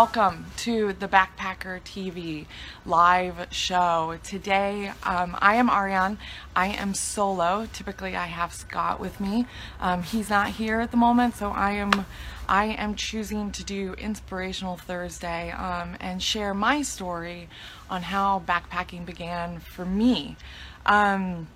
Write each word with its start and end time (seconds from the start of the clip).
Welcome 0.00 0.46
to 0.58 0.92
the 0.92 1.08
Backpacker 1.08 1.82
TV 1.82 2.46
live 2.86 3.48
show. 3.50 4.16
Today, 4.22 4.92
um, 5.02 5.36
I 5.40 5.56
am 5.56 5.68
Ariane. 5.68 6.18
I 6.54 6.68
am 6.68 6.94
solo. 6.94 7.66
Typically, 7.72 8.14
I 8.14 8.26
have 8.26 8.54
Scott 8.54 9.00
with 9.00 9.18
me. 9.18 9.46
Um, 9.80 10.04
he's 10.04 10.30
not 10.30 10.50
here 10.50 10.78
at 10.78 10.92
the 10.92 10.96
moment, 10.96 11.34
so 11.34 11.50
I 11.50 11.72
am 11.72 12.06
I 12.48 12.66
am 12.66 12.94
choosing 12.94 13.50
to 13.50 13.64
do 13.64 13.94
Inspirational 13.94 14.76
Thursday 14.76 15.50
um, 15.50 15.96
and 15.98 16.22
share 16.22 16.54
my 16.54 16.82
story 16.82 17.48
on 17.90 18.02
how 18.02 18.44
backpacking 18.46 19.04
began 19.04 19.58
for 19.58 19.84
me. 19.84 20.36
Um, 20.86 21.48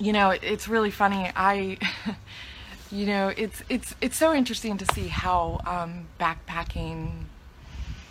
you 0.00 0.12
know, 0.12 0.30
it, 0.30 0.40
it's 0.42 0.66
really 0.66 0.90
funny. 0.90 1.30
I 1.36 1.78
you 2.90 3.06
know 3.06 3.28
it's 3.36 3.62
it's 3.68 3.94
it's 4.00 4.16
so 4.16 4.34
interesting 4.34 4.78
to 4.78 4.86
see 4.92 5.06
how 5.06 5.60
um, 5.64 6.08
backpacking 6.18 7.26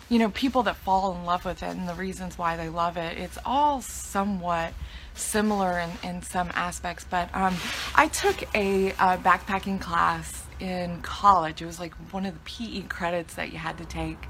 you 0.08 0.18
know 0.18 0.30
people 0.30 0.62
that 0.62 0.76
fall 0.76 1.14
in 1.14 1.24
love 1.24 1.44
with 1.44 1.62
it 1.62 1.74
and 1.74 1.88
the 1.88 1.94
reasons 1.94 2.38
why 2.38 2.56
they 2.56 2.68
love 2.68 2.96
it 2.96 3.18
it's 3.18 3.38
all 3.44 3.80
somewhat 3.80 4.72
similar 5.16 5.78
in, 5.78 5.90
in 6.08 6.22
some 6.22 6.50
aspects. 6.54 7.04
But 7.08 7.34
um, 7.34 7.56
i 7.94 8.08
took 8.08 8.42
a, 8.54 8.90
a 8.90 9.18
backpacking 9.18 9.80
class 9.80 10.44
in 10.60 11.02
college. 11.02 11.60
It 11.60 11.66
was 11.66 11.80
like 11.80 11.94
one 12.12 12.24
of 12.24 12.34
the 12.34 12.40
pe 12.40 12.82
credits 12.82 13.34
that 13.34 13.52
you 13.52 13.58
had 13.58 13.78
to 13.78 13.84
take. 13.84 14.28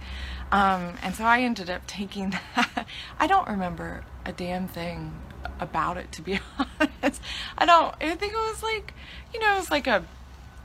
Um, 0.52 0.94
and 1.02 1.14
so 1.14 1.24
i 1.24 1.40
ended 1.42 1.68
up 1.68 1.86
taking 1.86 2.30
that. 2.30 2.86
I 3.18 3.26
don't 3.26 3.48
remember 3.48 4.04
a 4.24 4.32
damn 4.32 4.68
thing 4.68 5.12
about 5.60 5.96
it 5.96 6.10
to 6.12 6.22
be 6.22 6.38
honest. 6.80 7.20
I 7.56 7.66
don't 7.66 7.94
i 8.00 8.14
think 8.14 8.32
it 8.32 8.36
was 8.36 8.62
like 8.62 8.92
you 9.32 9.40
know 9.40 9.54
it 9.54 9.58
was 9.58 9.70
like 9.70 9.86
a 9.86 10.04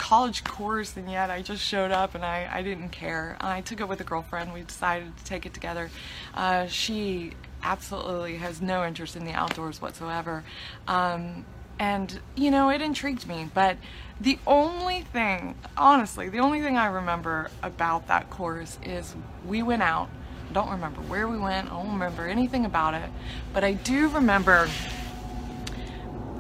college 0.01 0.43
course 0.43 0.97
and 0.97 1.09
yet 1.11 1.29
I 1.29 1.43
just 1.43 1.63
showed 1.63 1.91
up 1.91 2.15
and 2.15 2.25
I, 2.25 2.49
I 2.51 2.63
didn't 2.63 2.89
care. 2.89 3.37
I 3.39 3.61
took 3.61 3.81
it 3.81 3.87
with 3.87 4.01
a 4.01 4.03
girlfriend. 4.03 4.51
We 4.51 4.61
decided 4.63 5.15
to 5.15 5.23
take 5.23 5.45
it 5.45 5.53
together. 5.53 5.91
Uh, 6.33 6.65
she 6.65 7.33
absolutely 7.61 8.37
has 8.37 8.63
no 8.63 8.83
interest 8.83 9.15
in 9.15 9.25
the 9.25 9.31
outdoors 9.31 9.79
whatsoever. 9.79 10.43
Um, 10.87 11.45
and, 11.77 12.19
you 12.35 12.49
know, 12.49 12.71
it 12.71 12.81
intrigued 12.81 13.27
me. 13.27 13.47
But 13.53 13.77
the 14.19 14.39
only 14.47 15.01
thing, 15.01 15.53
honestly, 15.77 16.29
the 16.29 16.39
only 16.39 16.63
thing 16.63 16.77
I 16.77 16.87
remember 16.87 17.51
about 17.61 18.07
that 18.07 18.31
course 18.31 18.79
is 18.83 19.15
we 19.45 19.61
went 19.61 19.83
out. 19.83 20.09
I 20.49 20.53
don't 20.53 20.71
remember 20.71 21.01
where 21.01 21.27
we 21.27 21.37
went. 21.37 21.71
I 21.71 21.75
don't 21.75 21.93
remember 21.93 22.27
anything 22.27 22.65
about 22.65 22.95
it. 22.95 23.09
But 23.53 23.63
I 23.63 23.73
do 23.73 24.09
remember 24.09 24.67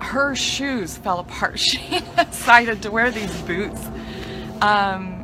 her 0.01 0.35
shoes 0.35 0.97
fell 0.97 1.19
apart. 1.19 1.59
She 1.59 2.01
decided 2.17 2.81
to 2.83 2.91
wear 2.91 3.11
these 3.11 3.41
boots. 3.41 3.85
Um, 4.61 5.21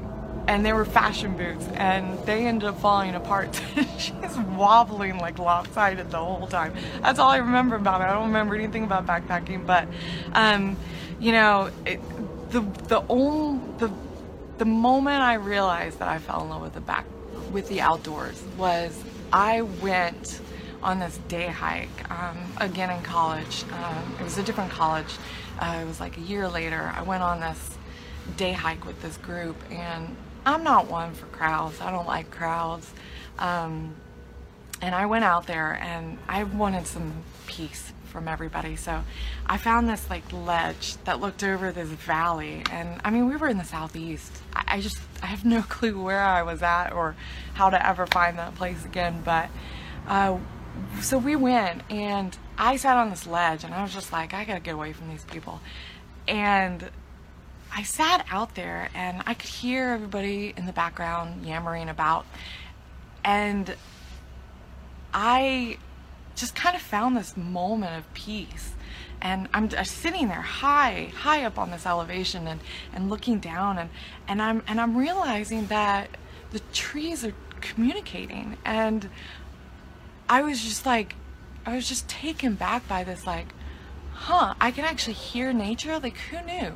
and 0.48 0.66
they 0.66 0.72
were 0.72 0.86
fashion 0.86 1.36
boots 1.36 1.68
and 1.74 2.18
they 2.26 2.46
ended 2.48 2.70
up 2.70 2.80
falling 2.80 3.16
apart. 3.16 3.62
She's 3.98 4.38
wobbling 4.56 5.18
like 5.18 5.40
lopsided 5.40 6.10
the 6.10 6.18
whole 6.18 6.48
time. 6.48 6.74
That's 7.02 7.20
all 7.20 7.30
I 7.30 7.38
remember 7.38 7.76
about 7.76 8.02
it. 8.02 8.06
I 8.06 8.14
don't 8.14 8.28
remember 8.28 8.56
anything 8.56 8.84
about 8.84 9.06
backpacking, 9.06 9.66
but 9.66 9.88
um, 10.34 10.78
you 11.20 11.34
know, 11.34 11.70
it, 11.86 12.00
the 12.52 12.62
the 12.88 13.04
only 13.10 13.60
the 13.78 13.92
the 14.58 14.66
moment 14.66 15.22
I 15.22 15.34
realized 15.34 16.00
that 16.00 16.08
I 16.08 16.20
fell 16.20 16.42
in 16.44 16.50
love 16.50 16.62
with 16.62 16.74
the 16.74 16.82
back 16.82 17.06
with 17.52 17.68
the 17.68 17.82
outdoors 17.82 18.42
was 18.58 18.98
I 19.34 19.62
went 19.62 20.40
on 20.88 21.00
this 21.00 21.18
day 21.28 21.48
hike 21.48 22.10
um, 22.10 22.38
again 22.58 22.90
in 22.90 23.04
college. 23.04 23.66
Um, 23.74 24.16
it 24.22 24.24
was 24.24 24.38
a 24.38 24.44
different 24.44 24.72
college. 24.72 25.18
Uh, 25.60 25.80
it 25.82 25.86
was 25.86 26.00
like 26.00 26.16
a 26.16 26.22
year 26.22 26.48
later. 26.48 26.94
I 26.96 27.02
went 27.02 27.22
on 27.22 27.42
this 27.42 27.78
day 28.38 28.54
hike 28.54 28.86
with 28.86 29.02
this 29.02 29.18
group, 29.18 29.58
and 29.70 30.16
I'm 30.46 30.64
not 30.64 30.88
one 30.88 31.14
for 31.14 31.26
crowds. 31.26 31.82
I 31.82 31.92
don't 31.92 32.08
like 32.08 32.32
crowds. 32.32 32.90
Um, 33.38 33.96
and 34.82 34.96
I 34.96 35.08
went 35.08 35.26
out 35.26 35.46
there 35.46 35.78
and 35.82 36.20
I 36.30 36.44
wanted 36.46 36.88
some 36.88 37.12
peace 37.48 37.92
from 38.06 38.30
everybody. 38.30 38.78
So 38.78 39.04
I 39.46 39.58
found 39.58 39.90
this 39.90 40.10
like 40.10 40.32
ledge 40.32 40.96
that 41.04 41.20
looked 41.20 41.44
over 41.44 41.74
this 41.74 41.90
valley. 41.90 42.64
And 42.72 43.02
I 43.04 43.10
mean, 43.10 43.28
we 43.28 43.36
were 43.36 43.50
in 43.50 43.58
the 43.58 43.66
southeast. 43.66 44.42
I, 44.54 44.64
I 44.68 44.82
just, 44.82 45.00
I 45.22 45.26
have 45.26 45.44
no 45.44 45.62
clue 45.68 46.02
where 46.02 46.24
I 46.24 46.44
was 46.44 46.62
at 46.64 46.94
or 46.94 47.18
how 47.56 47.70
to 47.70 47.86
ever 47.86 48.06
find 48.08 48.38
that 48.38 48.56
place 48.56 48.86
again. 48.86 49.22
But 49.26 49.50
uh, 50.08 50.38
so 51.02 51.18
we 51.18 51.36
went 51.36 51.82
and 51.90 52.38
I 52.58 52.78
sat 52.78 52.98
on 52.98 53.10
this 53.10 53.28
ledge 53.28 53.64
and 53.64 53.74
I 53.74 53.82
was 53.84 53.94
just 53.94 54.12
like, 54.12 54.34
I 54.34 54.46
gotta 54.46 54.60
get 54.60 54.74
away 54.74 54.94
from 54.94 55.10
these 55.10 55.24
people. 55.26 55.62
And 56.28 56.90
I 57.74 57.84
sat 57.84 58.26
out 58.32 58.56
there 58.56 58.90
and 58.94 59.22
I 59.26 59.34
could 59.34 59.50
hear 59.50 59.90
everybody 59.90 60.54
in 60.58 60.66
the 60.66 60.74
background 60.74 61.46
yammering 61.46 61.90
about. 61.90 62.26
And 63.24 63.76
I 65.14 65.78
just 66.36 66.56
kind 66.56 66.76
of 66.76 66.82
found 66.82 67.18
this 67.18 67.36
moment 67.36 67.98
of 67.98 68.14
peace. 68.14 68.74
And 69.22 69.50
I'm 69.54 69.70
just 69.70 69.98
sitting 69.98 70.28
there 70.28 70.42
high, 70.42 71.12
high 71.16 71.44
up 71.44 71.58
on 71.58 71.72
this 71.72 71.86
elevation 71.86 72.48
and, 72.48 72.62
and 72.94 73.10
looking 73.10 73.40
down 73.40 73.78
and, 73.78 73.90
and 74.28 74.42
I'm 74.42 74.64
and 74.68 74.80
I'm 74.80 74.96
realizing 74.96 75.68
that 75.68 76.10
the 76.52 76.60
trees 76.72 77.26
are 77.26 77.34
communicating 77.62 78.58
and 78.64 79.10
I 80.30 80.42
was 80.42 80.62
just 80.62 80.86
like, 80.86 81.16
I 81.66 81.76
was 81.76 81.88
just 81.88 82.08
taken 82.08 82.56
back 82.56 82.88
by 82.88 83.04
this, 83.04 83.26
like, 83.26 83.48
huh, 84.14 84.56
I 84.60 84.72
can 84.72 84.86
actually 84.86 85.14
hear 85.14 85.54
nature? 85.54 86.00
Like, 86.00 86.18
who 86.18 86.42
knew? 86.46 86.74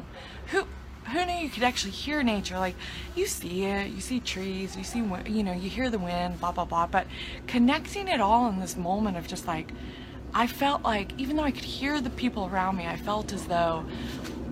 Who, 0.47 0.67
who 1.11 1.25
knew 1.25 1.33
you 1.33 1.49
could 1.49 1.63
actually 1.63 1.91
hear 1.91 2.23
nature? 2.23 2.57
Like, 2.57 2.75
you 3.15 3.25
see 3.25 3.65
it, 3.65 3.91
you 3.91 3.99
see 3.99 4.19
trees, 4.19 4.77
you 4.77 4.83
see, 4.83 4.99
you 4.99 5.43
know, 5.43 5.53
you 5.53 5.69
hear 5.69 5.89
the 5.89 5.99
wind, 5.99 6.39
blah, 6.39 6.51
blah, 6.51 6.65
blah. 6.65 6.87
But 6.87 7.07
connecting 7.47 8.07
it 8.07 8.21
all 8.21 8.47
in 8.49 8.59
this 8.59 8.77
moment 8.77 9.17
of 9.17 9.27
just 9.27 9.47
like, 9.47 9.71
I 10.33 10.47
felt 10.47 10.83
like, 10.83 11.11
even 11.17 11.35
though 11.35 11.43
I 11.43 11.51
could 11.51 11.65
hear 11.65 11.99
the 11.99 12.09
people 12.09 12.45
around 12.45 12.77
me, 12.77 12.87
I 12.87 12.95
felt 12.95 13.33
as 13.33 13.47
though 13.47 13.85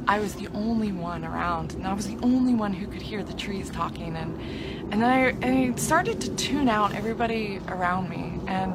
I 0.07 0.19
was 0.19 0.35
the 0.35 0.47
only 0.49 0.91
one 0.91 1.23
around, 1.23 1.73
and 1.73 1.87
I 1.87 1.93
was 1.93 2.07
the 2.07 2.17
only 2.23 2.53
one 2.53 2.73
who 2.73 2.87
could 2.87 3.01
hear 3.01 3.23
the 3.23 3.33
trees 3.33 3.69
talking. 3.69 4.15
And 4.17 4.78
and 4.91 5.01
then 5.01 5.09
I, 5.09 5.27
and 5.45 5.75
I 5.75 5.79
started 5.79 6.19
to 6.21 6.35
tune 6.35 6.67
out 6.67 6.95
everybody 6.95 7.61
around 7.67 8.09
me, 8.09 8.39
and 8.47 8.73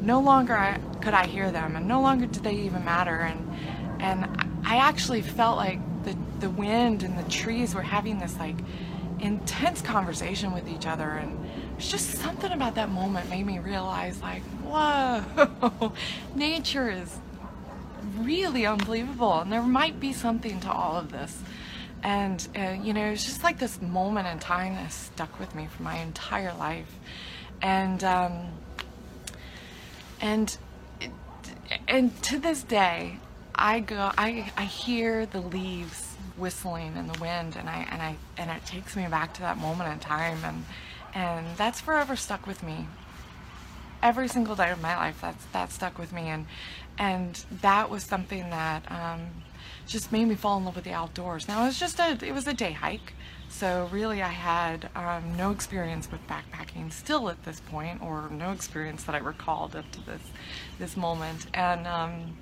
no 0.00 0.20
longer 0.20 0.56
I, 0.56 0.78
could 1.02 1.14
I 1.14 1.26
hear 1.26 1.50
them, 1.50 1.76
and 1.76 1.86
no 1.86 2.00
longer 2.00 2.26
did 2.26 2.42
they 2.42 2.54
even 2.54 2.84
matter. 2.84 3.16
And 3.16 3.46
and 4.00 4.24
I 4.64 4.76
actually 4.76 5.22
felt 5.22 5.56
like 5.56 5.78
the 6.04 6.16
the 6.40 6.50
wind 6.50 7.02
and 7.02 7.18
the 7.18 7.28
trees 7.30 7.74
were 7.74 7.82
having 7.82 8.18
this 8.18 8.38
like 8.38 8.56
intense 9.20 9.82
conversation 9.82 10.52
with 10.52 10.66
each 10.68 10.86
other, 10.86 11.10
and 11.10 11.38
it's 11.76 11.90
just 11.90 12.10
something 12.12 12.52
about 12.52 12.74
that 12.76 12.90
moment 12.90 13.28
made 13.28 13.44
me 13.44 13.58
realize 13.58 14.20
like, 14.22 14.42
whoa, 14.64 15.92
nature 16.34 16.90
is 16.90 17.18
really 18.18 18.64
unbelievable, 18.64 19.40
and 19.40 19.52
there 19.52 19.62
might 19.62 20.00
be 20.00 20.12
something 20.12 20.58
to 20.60 20.72
all 20.72 20.96
of 20.96 21.12
this. 21.12 21.42
And, 22.02 22.46
uh, 22.56 22.76
you 22.82 22.92
know, 22.92 23.06
it's 23.06 23.24
just 23.24 23.42
like 23.42 23.58
this 23.58 23.80
moment 23.80 24.26
in 24.26 24.38
time 24.38 24.74
that 24.74 24.92
stuck 24.92 25.38
with 25.38 25.54
me 25.54 25.66
for 25.66 25.82
my 25.82 25.96
entire 25.96 26.54
life. 26.54 26.90
And, 27.60 28.02
um, 28.04 28.48
and, 30.20 30.56
and 31.86 32.22
to 32.24 32.38
this 32.38 32.62
day, 32.62 33.18
I 33.54 33.80
go, 33.80 34.10
I, 34.16 34.50
I 34.56 34.64
hear 34.64 35.26
the 35.26 35.40
leaves 35.40 36.16
whistling 36.36 36.96
in 36.96 37.06
the 37.06 37.18
wind 37.20 37.56
and 37.56 37.68
I, 37.68 37.86
and 37.90 38.00
I, 38.00 38.16
and 38.38 38.50
it 38.50 38.64
takes 38.64 38.96
me 38.96 39.06
back 39.08 39.34
to 39.34 39.40
that 39.42 39.58
moment 39.58 39.92
in 39.92 39.98
time. 39.98 40.38
And, 40.44 40.64
and 41.14 41.46
that's 41.56 41.80
forever 41.80 42.16
stuck 42.16 42.46
with 42.46 42.62
me 42.62 42.86
every 44.02 44.28
single 44.28 44.56
day 44.56 44.70
of 44.70 44.80
my 44.80 44.96
life 44.96 45.18
that's 45.20 45.44
that 45.46 45.70
stuck 45.70 45.98
with 45.98 46.12
me 46.12 46.22
and 46.22 46.46
and 46.98 47.44
that 47.62 47.90
was 47.90 48.02
something 48.02 48.50
that 48.50 48.90
um, 48.90 49.20
just 49.86 50.12
made 50.12 50.26
me 50.26 50.34
fall 50.34 50.58
in 50.58 50.64
love 50.64 50.76
with 50.76 50.84
the 50.84 50.92
outdoors 50.92 51.48
now 51.48 51.62
it 51.62 51.66
was 51.66 51.78
just 51.78 51.98
a 51.98 52.18
it 52.22 52.32
was 52.32 52.46
a 52.46 52.52
day 52.52 52.72
hike 52.72 53.14
so 53.48 53.88
really 53.90 54.22
I 54.22 54.28
had 54.28 54.88
um, 54.94 55.36
no 55.36 55.50
experience 55.50 56.10
with 56.10 56.20
backpacking 56.28 56.92
still 56.92 57.28
at 57.28 57.42
this 57.44 57.60
point 57.60 58.00
or 58.00 58.28
no 58.30 58.52
experience 58.52 59.04
that 59.04 59.14
I 59.14 59.18
recalled 59.18 59.74
up 59.74 59.90
to 59.92 60.06
this 60.06 60.22
this 60.78 60.96
moment 60.96 61.46
and 61.54 61.86
um, 61.86 62.36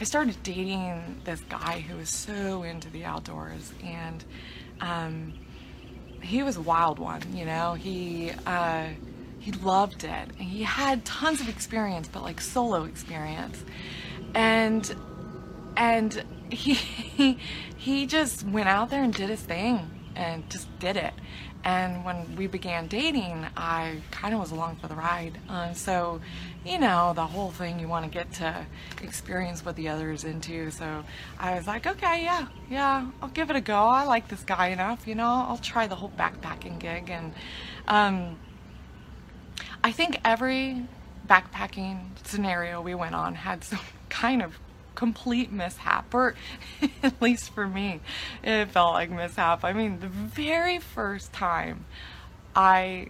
I 0.00 0.04
started 0.04 0.42
dating 0.42 1.20
this 1.24 1.40
guy 1.42 1.80
who 1.80 1.96
was 1.96 2.10
so 2.10 2.62
into 2.62 2.90
the 2.90 3.04
outdoors 3.04 3.72
and 3.82 4.24
um, 4.80 5.34
he 6.20 6.42
was 6.42 6.56
a 6.58 6.62
wild 6.62 6.98
one 6.98 7.22
you 7.34 7.46
know 7.46 7.74
he 7.74 8.32
uh, 8.46 8.88
he 9.40 9.52
loved 9.52 10.04
it. 10.04 10.28
And 10.38 10.48
he 10.48 10.62
had 10.62 11.04
tons 11.04 11.40
of 11.40 11.48
experience, 11.48 12.08
but 12.08 12.22
like 12.22 12.40
solo 12.40 12.84
experience. 12.84 13.64
And 14.34 14.94
and 15.80 16.22
he 16.50 16.74
he 17.76 18.06
just 18.06 18.46
went 18.46 18.68
out 18.68 18.90
there 18.90 19.02
and 19.02 19.12
did 19.12 19.30
his 19.30 19.40
thing. 19.42 19.90
and 20.14 20.48
just 20.50 20.68
did 20.78 20.96
it. 20.96 21.14
And 21.62 22.04
when 22.04 22.36
we 22.36 22.46
began 22.46 22.86
dating, 22.88 23.46
I 23.56 23.98
kind 24.10 24.34
of 24.34 24.40
was 24.40 24.50
along 24.50 24.76
for 24.76 24.88
the 24.88 24.94
ride. 24.94 25.38
Uh, 25.48 25.72
so, 25.72 26.20
you 26.64 26.78
know, 26.78 27.12
the 27.14 27.26
whole 27.26 27.50
thing 27.50 27.78
you 27.78 27.86
want 27.86 28.04
to 28.06 28.10
get 28.10 28.32
to 28.34 28.66
experience 29.02 29.64
what 29.64 29.76
the 29.76 29.88
other 29.88 30.10
is 30.10 30.24
into. 30.24 30.70
So 30.70 31.04
I 31.38 31.54
was 31.54 31.66
like, 31.66 31.86
okay, 31.86 32.22
yeah, 32.24 32.46
yeah, 32.70 33.10
I'll 33.22 33.28
give 33.28 33.50
it 33.50 33.56
a 33.56 33.60
go. 33.60 33.74
I 33.74 34.04
like 34.04 34.28
this 34.28 34.42
guy 34.42 34.68
enough, 34.68 35.06
you 35.06 35.14
know, 35.14 35.44
I'll 35.48 35.58
try 35.58 35.86
the 35.86 35.96
whole 35.96 36.12
backpacking 36.18 36.78
gig. 36.78 37.10
And 37.10 37.32
um, 37.88 38.38
I 39.84 39.92
think 39.92 40.18
every 40.24 40.86
backpacking 41.28 41.98
scenario 42.24 42.80
we 42.80 42.94
went 42.94 43.14
on 43.14 43.34
had 43.34 43.64
some 43.70 43.80
kind 44.08 44.42
of 44.42 44.58
complete 44.94 45.52
mishap, 45.52 46.12
or 46.14 46.34
at 47.02 47.20
least 47.20 47.52
for 47.52 47.66
me, 47.66 48.00
it 48.42 48.66
felt 48.66 48.94
like 48.94 49.10
mishap. 49.10 49.64
I 49.64 49.72
mean, 49.72 50.00
the 50.00 50.08
very 50.08 50.78
first 50.78 51.32
time 51.32 51.84
I 52.54 53.08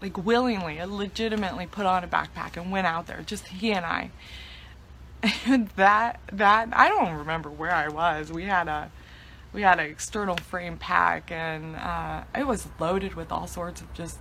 like 0.00 0.24
willingly, 0.24 0.82
legitimately 0.84 1.66
put 1.66 1.86
on 1.86 2.04
a 2.04 2.08
backpack 2.08 2.56
and 2.56 2.70
went 2.70 2.86
out 2.86 3.06
there, 3.06 3.22
just 3.24 3.48
he 3.48 3.72
and 3.72 3.84
I. 3.84 4.10
And 5.46 5.68
that 5.76 6.20
that 6.32 6.68
I 6.72 6.88
don't 6.88 7.14
remember 7.14 7.50
where 7.50 7.72
I 7.72 7.88
was. 7.88 8.30
We 8.30 8.44
had 8.44 8.68
a 8.68 8.90
we 9.52 9.62
had 9.62 9.80
an 9.80 9.86
external 9.86 10.36
frame 10.36 10.76
pack 10.76 11.30
and 11.30 11.76
uh, 11.76 12.22
it 12.34 12.46
was 12.46 12.68
loaded 12.78 13.14
with 13.14 13.32
all 13.32 13.46
sorts 13.46 13.80
of 13.80 13.92
just 13.94 14.18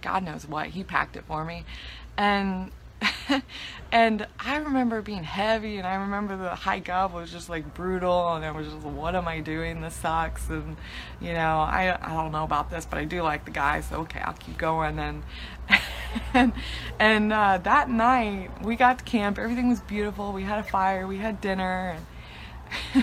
God 0.00 0.22
knows 0.22 0.46
what. 0.46 0.68
He 0.68 0.84
packed 0.84 1.16
it 1.16 1.24
for 1.24 1.44
me, 1.44 1.64
and 2.16 2.70
and 3.92 4.26
I 4.38 4.56
remember 4.56 5.02
being 5.02 5.24
heavy, 5.24 5.78
and 5.78 5.86
I 5.86 5.94
remember 5.96 6.36
the 6.36 6.54
hike 6.54 6.88
up 6.88 7.12
was 7.12 7.30
just 7.30 7.48
like 7.48 7.74
brutal, 7.74 8.34
and 8.34 8.44
I 8.44 8.50
was 8.50 8.66
just, 8.66 8.78
what 8.78 9.14
am 9.14 9.28
I 9.28 9.40
doing? 9.40 9.80
This 9.80 9.94
sucks, 9.94 10.48
and 10.48 10.76
you 11.20 11.32
know, 11.32 11.58
I 11.60 11.96
I 12.00 12.14
don't 12.14 12.32
know 12.32 12.44
about 12.44 12.70
this, 12.70 12.86
but 12.86 12.98
I 12.98 13.04
do 13.04 13.22
like 13.22 13.44
the 13.44 13.50
guy, 13.50 13.80
so 13.80 14.00
okay, 14.00 14.20
I'll 14.20 14.34
keep 14.34 14.58
going. 14.58 14.98
And 14.98 15.22
and 16.34 16.52
and 16.98 17.32
uh, 17.32 17.58
that 17.58 17.90
night 17.90 18.50
we 18.62 18.76
got 18.76 18.98
to 18.98 19.04
camp. 19.04 19.38
Everything 19.38 19.68
was 19.68 19.80
beautiful. 19.80 20.32
We 20.32 20.42
had 20.42 20.58
a 20.58 20.64
fire, 20.64 21.06
we 21.06 21.18
had 21.18 21.40
dinner, 21.40 21.98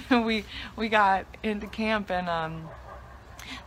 and 0.09 0.25
we 0.25 0.45
we 0.75 0.89
got 0.89 1.25
into 1.43 1.67
camp, 1.67 2.09
and 2.09 2.29
um 2.29 2.69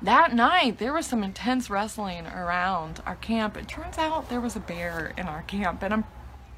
that 0.02 0.34
night, 0.34 0.78
there 0.78 0.92
was 0.92 1.06
some 1.06 1.22
intense 1.22 1.70
wrestling 1.70 2.26
around 2.26 3.02
our 3.06 3.16
camp. 3.16 3.56
It 3.56 3.68
turns 3.68 3.98
out 3.98 4.28
there 4.28 4.40
was 4.40 4.56
a 4.56 4.60
bear 4.60 5.12
in 5.16 5.26
our 5.26 5.42
camp, 5.42 5.82
and 5.82 5.92
I'm 5.92 6.04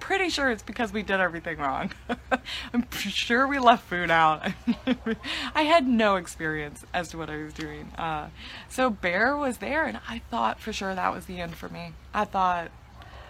pretty 0.06 0.28
sure 0.28 0.52
it's 0.52 0.62
because 0.62 0.92
we 0.92 1.02
did 1.02 1.18
everything 1.18 1.58
wrong. 1.58 1.90
I'm 2.72 2.86
sure 2.92 3.44
we 3.48 3.58
left 3.58 3.88
food 3.88 4.08
out. 4.08 4.52
I 5.54 5.62
had 5.62 5.84
no 5.84 6.14
experience 6.14 6.84
as 6.94 7.08
to 7.08 7.18
what 7.18 7.28
I 7.28 7.42
was 7.42 7.52
doing. 7.52 7.90
Uh, 7.98 8.28
so 8.68 8.88
Bear 8.88 9.36
was 9.36 9.58
there, 9.58 9.84
and 9.84 9.98
I 10.08 10.20
thought 10.30 10.60
for 10.60 10.72
sure 10.72 10.94
that 10.94 11.12
was 11.12 11.26
the 11.26 11.40
end 11.40 11.56
for 11.56 11.68
me. 11.68 11.90
I 12.14 12.24
thought, 12.24 12.70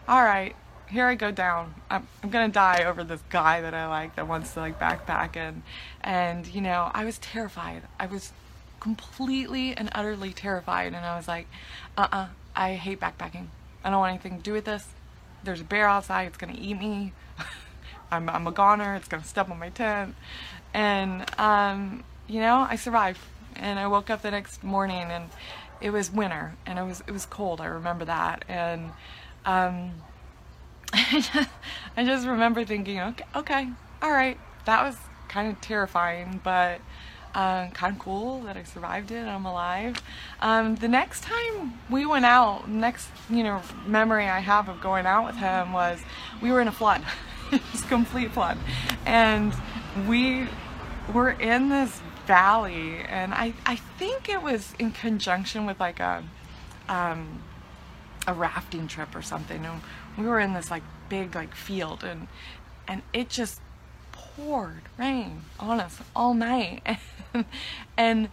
all 0.06 0.22
right, 0.22 0.54
here 0.86 1.06
I 1.06 1.14
go 1.14 1.30
down. 1.30 1.76
I'm, 1.88 2.06
I'm 2.22 2.28
gonna 2.28 2.50
die 2.50 2.84
over 2.84 3.02
this 3.02 3.22
guy 3.30 3.62
that 3.62 3.72
I 3.72 3.88
like 3.88 4.14
that 4.16 4.28
wants 4.28 4.52
to 4.52 4.60
like 4.60 4.78
backpack 4.78 5.34
and 5.34 5.62
and 6.02 6.46
you 6.46 6.60
know 6.60 6.90
I 6.92 7.06
was 7.06 7.16
terrified. 7.16 7.84
I 7.98 8.04
was 8.04 8.34
completely 8.80 9.74
and 9.74 9.88
utterly 9.94 10.34
terrified. 10.34 10.88
And 10.88 11.06
I 11.06 11.16
was 11.16 11.26
like, 11.26 11.48
uh 11.96 12.06
uh 12.12 12.26
I 12.54 12.74
hate 12.74 13.00
backpacking. 13.00 13.46
I 13.82 13.88
don't 13.88 13.98
want 13.98 14.10
anything 14.10 14.36
to 14.36 14.42
do 14.42 14.52
with 14.52 14.66
this. 14.66 14.88
There's 15.46 15.60
a 15.60 15.64
bear 15.64 15.88
outside, 15.88 16.26
it's 16.26 16.36
gonna 16.36 16.58
eat 16.58 16.78
me. 16.78 17.12
I'm, 18.10 18.28
I'm 18.28 18.46
a 18.46 18.52
goner, 18.52 18.94
it's 18.94 19.08
gonna 19.08 19.24
step 19.24 19.48
on 19.50 19.58
my 19.58 19.70
tent. 19.70 20.14
And, 20.74 21.24
um, 21.38 22.04
you 22.28 22.40
know, 22.40 22.66
I 22.68 22.76
survived. 22.76 23.20
And 23.54 23.78
I 23.78 23.86
woke 23.86 24.10
up 24.10 24.20
the 24.20 24.30
next 24.30 24.62
morning 24.62 25.10
and 25.10 25.30
it 25.80 25.90
was 25.90 26.10
winter 26.10 26.54
and 26.66 26.78
it 26.78 26.82
was, 26.82 27.02
it 27.06 27.10
was 27.12 27.24
cold. 27.24 27.60
I 27.62 27.66
remember 27.66 28.04
that. 28.04 28.44
And, 28.48 28.90
um, 29.46 29.92
I 30.92 32.04
just 32.04 32.26
remember 32.26 32.64
thinking, 32.64 33.00
okay, 33.00 33.24
okay, 33.34 33.68
all 34.02 34.10
right, 34.10 34.38
that 34.66 34.82
was 34.84 34.96
kind 35.28 35.50
of 35.50 35.60
terrifying, 35.60 36.40
but 36.44 36.80
uh, 37.36 37.68
kind 37.72 37.92
of 37.92 37.98
cool 37.98 38.40
that 38.40 38.56
I 38.56 38.62
survived 38.62 39.10
it. 39.10 39.16
And 39.16 39.28
I'm 39.28 39.44
alive. 39.44 40.02
Um, 40.40 40.74
the 40.76 40.88
next 40.88 41.22
time 41.22 41.78
we 41.90 42.06
went 42.06 42.24
out, 42.24 42.68
next 42.68 43.08
you 43.28 43.44
know 43.44 43.60
memory 43.86 44.24
I 44.24 44.40
have 44.40 44.68
of 44.70 44.80
going 44.80 45.04
out 45.06 45.26
with 45.26 45.36
him 45.36 45.72
was 45.72 46.00
we 46.40 46.50
were 46.50 46.62
in 46.62 46.68
a 46.68 46.72
flood, 46.72 47.02
it 47.52 47.60
was 47.72 47.82
complete 47.82 48.32
flood, 48.32 48.58
and 49.04 49.54
we 50.08 50.48
were 51.12 51.30
in 51.30 51.68
this 51.68 52.00
valley, 52.26 53.00
and 53.06 53.34
I 53.34 53.52
I 53.66 53.76
think 53.76 54.30
it 54.30 54.42
was 54.42 54.74
in 54.78 54.92
conjunction 54.92 55.66
with 55.66 55.78
like 55.78 56.00
a 56.00 56.24
um, 56.88 57.42
a 58.26 58.32
rafting 58.32 58.88
trip 58.88 59.14
or 59.14 59.22
something, 59.22 59.64
and 59.66 59.82
we 60.16 60.24
were 60.24 60.40
in 60.40 60.54
this 60.54 60.70
like 60.70 60.82
big 61.10 61.34
like 61.34 61.54
field, 61.54 62.02
and 62.02 62.28
and 62.88 63.02
it 63.12 63.28
just 63.28 63.60
poured 64.36 64.82
rain 64.98 65.42
on 65.58 65.80
us 65.80 65.98
all 66.14 66.34
night. 66.34 66.82
and 67.96 68.28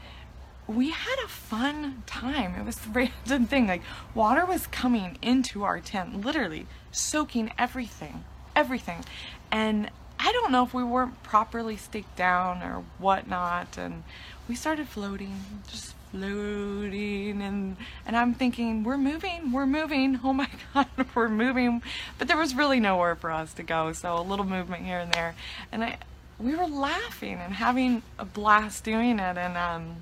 we 0.68 0.92
had 0.92 1.16
a 1.24 1.28
fun 1.28 2.04
time. 2.06 2.56
It 2.56 2.66
was 2.66 2.78
the 2.78 2.90
random 2.90 3.46
thing. 3.48 3.68
Like 3.68 3.82
water 4.14 4.46
was 4.46 4.68
coming 4.68 5.18
into 5.22 5.64
our 5.64 5.80
tent, 5.80 6.26
literally 6.26 6.68
soaking 6.92 7.52
everything, 7.58 8.24
everything. 8.56 9.04
And 9.52 9.90
I 10.20 10.32
don't 10.32 10.52
know 10.52 10.64
if 10.64 10.74
we 10.74 10.84
weren't 10.84 11.22
properly 11.24 11.78
staked 11.78 12.16
down 12.16 12.62
or 12.62 12.84
whatnot. 12.98 13.78
And 13.78 14.04
we 14.48 14.56
started 14.56 14.88
floating, 14.88 15.40
just 15.68 15.96
floating. 16.14 17.42
And, 17.42 17.76
and 18.06 18.16
I'm 18.16 18.34
thinking, 18.34 18.84
we're 18.84 18.98
moving, 18.98 19.52
we're 19.52 19.66
moving. 19.66 20.20
Oh 20.24 20.32
my 20.32 20.50
God, 20.74 20.88
we're 21.16 21.28
moving. 21.28 21.82
But 22.18 22.28
there 22.30 22.38
was 22.38 22.56
really 22.56 22.80
nowhere 22.80 23.16
for 23.16 23.32
us 23.32 23.54
to 23.56 23.64
go. 23.64 23.92
So 23.92 24.18
a 24.18 24.22
little 24.22 24.46
movement 24.46 24.86
here 24.86 25.00
and 25.00 25.12
there. 25.12 25.36
And 25.72 25.84
I, 25.84 25.98
we 26.40 26.56
were 26.56 26.68
laughing 26.68 27.36
and 27.36 27.54
having 27.54 28.02
a 28.20 28.26
blast 28.26 28.84
doing 28.84 29.20
it 29.20 29.38
and 29.38 29.58
um 29.58 29.98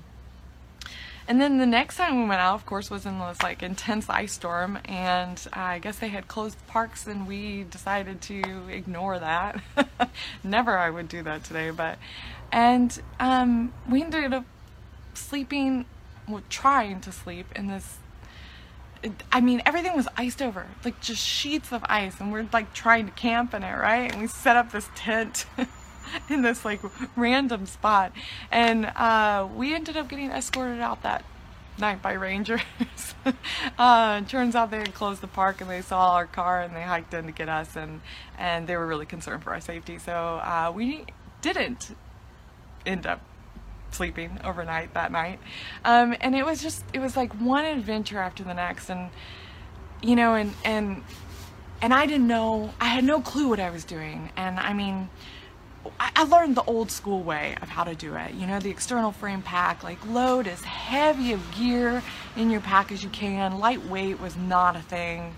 and 1.28 1.40
then 1.40 1.58
the 1.58 1.66
next 1.66 1.96
time 1.96 2.22
we 2.22 2.28
went 2.28 2.40
out 2.40 2.54
of 2.54 2.66
course 2.66 2.90
was 2.90 3.06
in 3.06 3.18
this 3.18 3.42
like 3.42 3.62
intense 3.62 4.08
ice 4.08 4.32
storm 4.32 4.78
and 4.86 5.46
uh, 5.56 5.60
I 5.60 5.78
guess 5.78 5.98
they 5.98 6.08
had 6.08 6.26
closed 6.28 6.58
parks 6.66 7.06
and 7.06 7.28
we 7.28 7.64
decided 7.64 8.20
to 8.22 8.42
ignore 8.70 9.18
that 9.18 9.62
never 10.44 10.76
I 10.76 10.90
would 10.90 11.08
do 11.08 11.22
that 11.22 11.44
today 11.44 11.70
but 11.70 11.98
and 12.50 13.00
um 13.20 13.72
we 13.88 14.02
ended 14.02 14.32
up 14.32 14.44
sleeping 15.14 15.84
trying 16.48 17.00
to 17.00 17.12
sleep 17.12 17.46
in 17.54 17.66
this 17.66 17.98
I 19.32 19.40
mean, 19.40 19.62
everything 19.66 19.96
was 19.96 20.06
iced 20.16 20.40
over, 20.40 20.66
like 20.84 21.00
just 21.00 21.26
sheets 21.26 21.72
of 21.72 21.84
ice, 21.88 22.20
and 22.20 22.32
we're 22.32 22.46
like 22.52 22.72
trying 22.72 23.06
to 23.06 23.12
camp 23.12 23.52
in 23.52 23.62
it, 23.64 23.72
right? 23.72 24.12
And 24.12 24.20
we 24.20 24.28
set 24.28 24.56
up 24.56 24.70
this 24.70 24.88
tent 24.94 25.46
in 26.28 26.42
this 26.42 26.64
like 26.64 26.80
random 27.16 27.66
spot. 27.66 28.12
And 28.50 28.86
uh, 28.86 29.48
we 29.54 29.74
ended 29.74 29.96
up 29.96 30.08
getting 30.08 30.30
escorted 30.30 30.80
out 30.80 31.02
that 31.02 31.24
night 31.78 32.00
by 32.00 32.12
rangers. 32.12 32.60
uh, 33.78 34.20
turns 34.22 34.54
out 34.54 34.70
they 34.70 34.78
had 34.78 34.94
closed 34.94 35.20
the 35.20 35.26
park 35.26 35.60
and 35.60 35.68
they 35.68 35.82
saw 35.82 36.12
our 36.12 36.26
car 36.26 36.62
and 36.62 36.76
they 36.76 36.82
hiked 36.82 37.12
in 37.14 37.26
to 37.26 37.32
get 37.32 37.48
us 37.48 37.74
and, 37.74 38.02
and 38.38 38.68
they 38.68 38.76
were 38.76 38.86
really 38.86 39.06
concerned 39.06 39.42
for 39.42 39.50
our 39.52 39.60
safety. 39.60 39.98
So 39.98 40.12
uh, 40.12 40.72
we 40.74 41.06
didn't 41.40 41.96
end 42.86 43.06
up 43.06 43.20
sleeping 43.94 44.38
overnight 44.44 44.94
that 44.94 45.12
night. 45.12 45.38
Um, 45.84 46.14
and 46.20 46.34
it 46.34 46.44
was 46.44 46.62
just, 46.62 46.84
it 46.92 46.98
was 46.98 47.16
like 47.16 47.32
one 47.34 47.64
adventure 47.64 48.18
after 48.18 48.42
the 48.42 48.54
next. 48.54 48.90
And, 48.90 49.10
you 50.02 50.16
know, 50.16 50.34
and, 50.34 50.52
and, 50.64 51.02
and 51.80 51.92
I 51.92 52.06
didn't 52.06 52.26
know, 52.26 52.72
I 52.80 52.86
had 52.86 53.04
no 53.04 53.20
clue 53.20 53.48
what 53.48 53.60
I 53.60 53.70
was 53.70 53.84
doing. 53.84 54.30
And 54.36 54.58
I 54.58 54.72
mean, 54.72 55.08
I 55.98 56.22
learned 56.24 56.56
the 56.56 56.62
old 56.62 56.92
school 56.92 57.22
way 57.22 57.56
of 57.60 57.68
how 57.68 57.82
to 57.82 57.94
do 57.94 58.14
it. 58.14 58.34
You 58.34 58.46
know, 58.46 58.60
the 58.60 58.70
external 58.70 59.10
frame 59.10 59.42
pack, 59.42 59.82
like 59.82 60.04
load 60.06 60.46
as 60.46 60.62
heavy 60.62 61.32
of 61.32 61.40
gear 61.56 62.02
in 62.36 62.50
your 62.50 62.60
pack 62.60 62.92
as 62.92 63.02
you 63.02 63.10
can. 63.10 63.58
Lightweight 63.58 64.20
was 64.20 64.36
not 64.36 64.76
a 64.76 64.80
thing, 64.80 65.34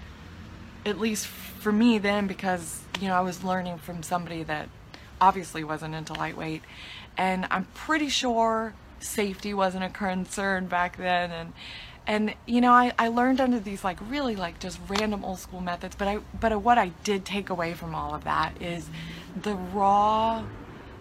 at 0.84 1.00
least 1.00 1.26
for 1.26 1.72
me 1.72 1.96
then, 1.96 2.26
because, 2.26 2.82
you 3.00 3.08
know, 3.08 3.14
I 3.14 3.20
was 3.20 3.42
learning 3.42 3.78
from 3.78 4.02
somebody 4.02 4.42
that 4.42 4.68
obviously 5.18 5.64
wasn't 5.64 5.94
into 5.94 6.12
lightweight. 6.12 6.62
And 7.16 7.46
I'm 7.50 7.64
pretty 7.74 8.08
sure 8.08 8.74
safety 9.00 9.54
wasn't 9.54 9.84
a 9.84 9.88
concern 9.88 10.66
back 10.66 10.96
then. 10.96 11.30
And, 11.30 11.52
and 12.06 12.34
you 12.46 12.60
know 12.60 12.72
I, 12.72 12.92
I 12.98 13.08
learned 13.08 13.40
under 13.40 13.58
these 13.58 13.82
like 13.82 13.98
really 14.10 14.36
like 14.36 14.58
just 14.58 14.78
random 14.88 15.24
old 15.24 15.38
school 15.38 15.60
methods. 15.60 15.94
But 15.96 16.08
I 16.08 16.18
but 16.38 16.60
what 16.62 16.78
I 16.78 16.88
did 17.02 17.24
take 17.24 17.50
away 17.50 17.74
from 17.74 17.94
all 17.94 18.14
of 18.14 18.24
that 18.24 18.60
is 18.60 18.88
the 19.40 19.54
raw 19.54 20.44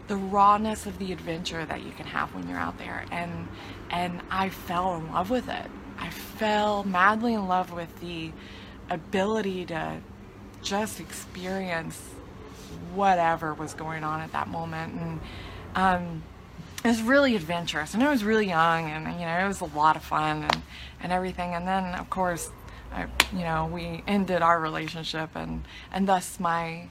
the 0.07 0.15
rawness 0.15 0.85
of 0.85 0.99
the 0.99 1.11
adventure 1.13 1.65
that 1.65 1.83
you 1.83 1.91
can 1.91 2.05
have 2.05 2.33
when 2.33 2.47
you're 2.47 2.59
out 2.59 2.77
there. 2.77 3.05
And 3.11 3.47
and 3.89 4.21
I 4.29 4.49
fell 4.49 4.95
in 4.95 5.11
love 5.11 5.29
with 5.29 5.49
it. 5.49 5.69
I 5.99 6.09
fell 6.09 6.83
madly 6.83 7.33
in 7.33 7.47
love 7.47 7.71
with 7.71 7.99
the 7.99 8.31
ability 8.89 9.65
to 9.67 9.99
just 10.61 10.99
experience 10.99 11.99
whatever 12.93 13.53
was 13.53 13.73
going 13.73 14.03
on 14.03 14.21
at 14.21 14.31
that 14.31 14.47
moment. 14.47 14.93
And 14.99 15.19
um, 15.75 16.23
it 16.83 16.87
was 16.87 17.01
really 17.01 17.35
adventurous 17.35 17.93
and 17.93 18.03
I 18.03 18.09
was 18.11 18.23
really 18.23 18.47
young 18.47 18.89
and 18.89 19.05
you 19.19 19.25
know 19.25 19.39
it 19.39 19.47
was 19.47 19.61
a 19.61 19.65
lot 19.65 19.95
of 19.95 20.03
fun 20.03 20.43
and, 20.43 20.61
and 21.01 21.11
everything 21.11 21.53
and 21.53 21.67
then 21.67 21.95
of 21.95 22.09
course 22.09 22.49
I, 22.91 23.05
you 23.31 23.39
know 23.39 23.69
we 23.71 24.03
ended 24.05 24.41
our 24.41 24.59
relationship 24.59 25.29
and 25.35 25.63
and 25.91 26.07
thus 26.07 26.39
my 26.39 26.89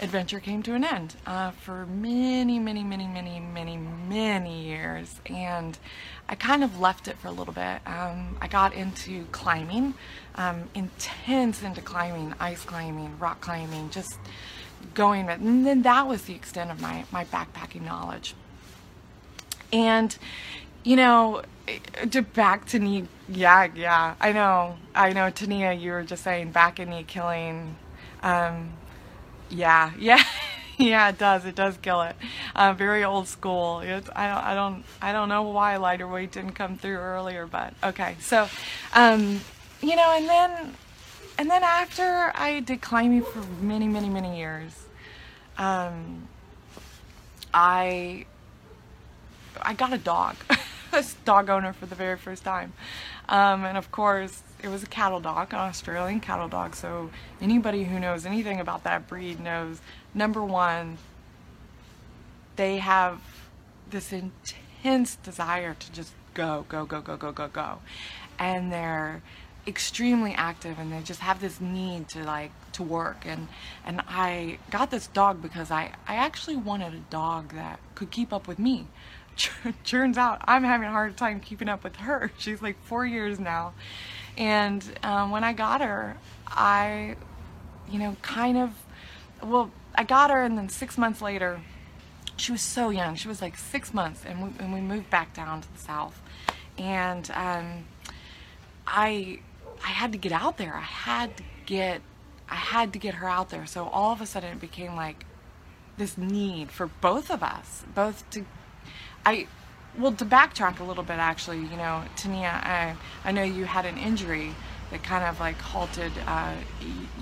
adventure 0.00 0.40
came 0.40 0.62
to 0.62 0.74
an 0.74 0.82
end 0.82 1.14
uh, 1.26 1.50
for 1.50 1.86
many 1.86 2.58
many 2.58 2.82
many 2.82 3.06
many 3.06 3.38
many 3.38 3.76
many 3.76 4.64
years 4.64 5.20
and 5.26 5.78
I 6.26 6.34
kind 6.34 6.64
of 6.64 6.80
left 6.80 7.06
it 7.06 7.18
for 7.18 7.28
a 7.28 7.32
little 7.32 7.52
bit. 7.52 7.80
Um, 7.86 8.38
I 8.40 8.48
got 8.48 8.72
into 8.72 9.26
climbing 9.26 9.92
um, 10.36 10.70
intense 10.74 11.62
into 11.62 11.82
climbing 11.82 12.34
ice 12.40 12.64
climbing 12.64 13.18
rock 13.18 13.42
climbing 13.42 13.90
just 13.90 14.18
going 14.94 15.28
and 15.28 15.66
then 15.66 15.82
that 15.82 16.06
was 16.06 16.22
the 16.22 16.34
extent 16.34 16.70
of 16.70 16.80
my 16.80 17.04
my 17.10 17.24
backpacking 17.24 17.82
knowledge 17.82 18.34
and, 19.74 20.16
you 20.84 20.94
know, 20.94 21.42
to 22.10 22.22
back 22.22 22.66
to 22.66 22.78
knee, 22.78 23.08
yeah, 23.28 23.68
yeah, 23.74 24.14
I 24.20 24.30
know, 24.30 24.76
I 24.94 25.12
know, 25.12 25.30
Tania, 25.30 25.72
you 25.72 25.90
were 25.90 26.04
just 26.04 26.22
saying 26.22 26.52
back 26.52 26.78
and 26.78 26.90
knee 26.90 27.02
killing. 27.02 27.74
Um, 28.22 28.70
yeah, 29.50 29.90
yeah. 29.98 30.22
yeah, 30.78 31.08
it 31.08 31.18
does. 31.18 31.44
It 31.44 31.56
does 31.56 31.76
kill 31.78 32.02
it. 32.02 32.14
Uh, 32.54 32.72
very 32.72 33.02
old 33.02 33.26
school. 33.26 33.80
It's, 33.80 34.08
I 34.14 34.28
don't. 34.28 34.44
I 34.44 34.54
don't. 34.54 34.84
I 35.02 35.12
don't 35.12 35.28
know 35.28 35.42
why 35.42 35.76
lighter 35.76 36.06
weight 36.06 36.32
didn't 36.32 36.52
come 36.52 36.76
through 36.76 36.96
earlier, 36.96 37.46
but 37.46 37.74
okay. 37.82 38.16
So, 38.20 38.48
um, 38.94 39.40
you 39.82 39.96
know, 39.96 40.14
and 40.16 40.28
then, 40.28 40.74
and 41.38 41.50
then 41.50 41.62
after 41.62 42.32
I 42.34 42.60
did 42.60 42.80
climbing 42.80 43.22
for 43.22 43.40
many, 43.60 43.88
many, 43.88 44.08
many 44.08 44.38
years, 44.38 44.86
um, 45.58 46.28
I 47.52 48.26
I 49.62 49.74
got 49.74 49.92
a 49.92 49.98
dog, 49.98 50.36
a 50.92 51.04
dog 51.24 51.48
owner 51.48 51.72
for 51.72 51.86
the 51.86 51.94
very 51.94 52.16
first 52.16 52.44
time. 52.44 52.72
Um, 53.28 53.64
and 53.64 53.78
of 53.78 53.90
course, 53.90 54.42
it 54.62 54.68
was 54.68 54.82
a 54.82 54.86
cattle 54.86 55.20
dog, 55.20 55.52
an 55.52 55.60
Australian 55.60 56.20
cattle 56.20 56.48
dog. 56.48 56.74
So 56.74 57.10
anybody 57.40 57.84
who 57.84 57.98
knows 57.98 58.26
anything 58.26 58.60
about 58.60 58.84
that 58.84 59.08
breed 59.08 59.40
knows, 59.40 59.80
number 60.12 60.42
one, 60.42 60.98
they 62.56 62.78
have 62.78 63.20
this 63.90 64.12
intense 64.12 65.16
desire 65.16 65.74
to 65.74 65.92
just 65.92 66.12
go, 66.34 66.64
go, 66.68 66.84
go, 66.84 67.00
go, 67.00 67.16
go, 67.16 67.32
go, 67.32 67.48
go. 67.48 67.78
And 68.38 68.72
they're 68.72 69.22
extremely 69.66 70.32
active 70.34 70.78
and 70.78 70.92
they 70.92 71.00
just 71.00 71.20
have 71.20 71.40
this 71.40 71.60
need 71.60 72.08
to 72.08 72.22
like 72.22 72.50
to 72.72 72.82
work 72.82 73.24
and 73.24 73.48
and 73.86 74.02
I 74.06 74.58
got 74.70 74.90
this 74.90 75.06
dog 75.06 75.40
because 75.40 75.70
I 75.70 75.92
I 76.06 76.16
actually 76.16 76.56
wanted 76.56 76.92
a 76.92 76.98
dog 77.10 77.54
that 77.54 77.80
could 77.94 78.10
keep 78.10 78.32
up 78.32 78.46
with 78.46 78.58
me 78.58 78.88
turns 79.84 80.18
out 80.18 80.40
I'm 80.44 80.64
having 80.64 80.88
a 80.88 80.90
hard 80.90 81.16
time 81.16 81.40
keeping 81.40 81.68
up 81.68 81.84
with 81.84 81.96
her. 81.96 82.30
She's 82.38 82.62
like 82.62 82.76
four 82.84 83.06
years 83.06 83.38
now. 83.38 83.72
And 84.36 84.84
um, 85.02 85.30
when 85.30 85.44
I 85.44 85.52
got 85.52 85.80
her, 85.80 86.16
I, 86.48 87.16
you 87.90 87.98
know, 87.98 88.16
kind 88.22 88.58
of, 88.58 88.70
well, 89.42 89.70
I 89.94 90.04
got 90.04 90.30
her 90.30 90.42
and 90.42 90.58
then 90.58 90.68
six 90.68 90.98
months 90.98 91.22
later, 91.22 91.60
she 92.36 92.50
was 92.50 92.62
so 92.62 92.90
young. 92.90 93.14
She 93.14 93.28
was 93.28 93.40
like 93.40 93.56
six 93.56 93.94
months 93.94 94.24
and 94.26 94.42
we, 94.42 94.50
and 94.58 94.72
we 94.72 94.80
moved 94.80 95.08
back 95.10 95.34
down 95.34 95.60
to 95.60 95.72
the 95.72 95.78
south. 95.78 96.20
And 96.76 97.30
um, 97.32 97.84
I, 98.86 99.38
I 99.84 99.88
had 99.88 100.12
to 100.12 100.18
get 100.18 100.32
out 100.32 100.56
there. 100.56 100.74
I 100.74 100.80
had 100.80 101.36
to 101.36 101.42
get, 101.66 102.00
I 102.48 102.56
had 102.56 102.92
to 102.94 102.98
get 102.98 103.14
her 103.14 103.28
out 103.28 103.50
there. 103.50 103.66
So 103.66 103.86
all 103.86 104.12
of 104.12 104.20
a 104.20 104.26
sudden 104.26 104.52
it 104.52 104.60
became 104.60 104.96
like 104.96 105.26
this 105.96 106.18
need 106.18 106.70
for 106.70 106.86
both 106.86 107.30
of 107.30 107.42
us, 107.42 107.84
both 107.94 108.28
to 108.30 108.44
I, 109.26 109.46
well, 109.98 110.12
to 110.12 110.24
backtrack 110.24 110.80
a 110.80 110.84
little 110.84 111.04
bit, 111.04 111.18
actually, 111.18 111.58
you 111.58 111.76
know, 111.76 112.02
Tania, 112.16 112.60
I, 112.62 112.94
I 113.24 113.32
know 113.32 113.42
you 113.42 113.64
had 113.64 113.86
an 113.86 113.96
injury 113.96 114.54
that 114.90 115.02
kind 115.02 115.24
of 115.24 115.40
like 115.40 115.56
halted 115.56 116.12
uh, 116.26 116.54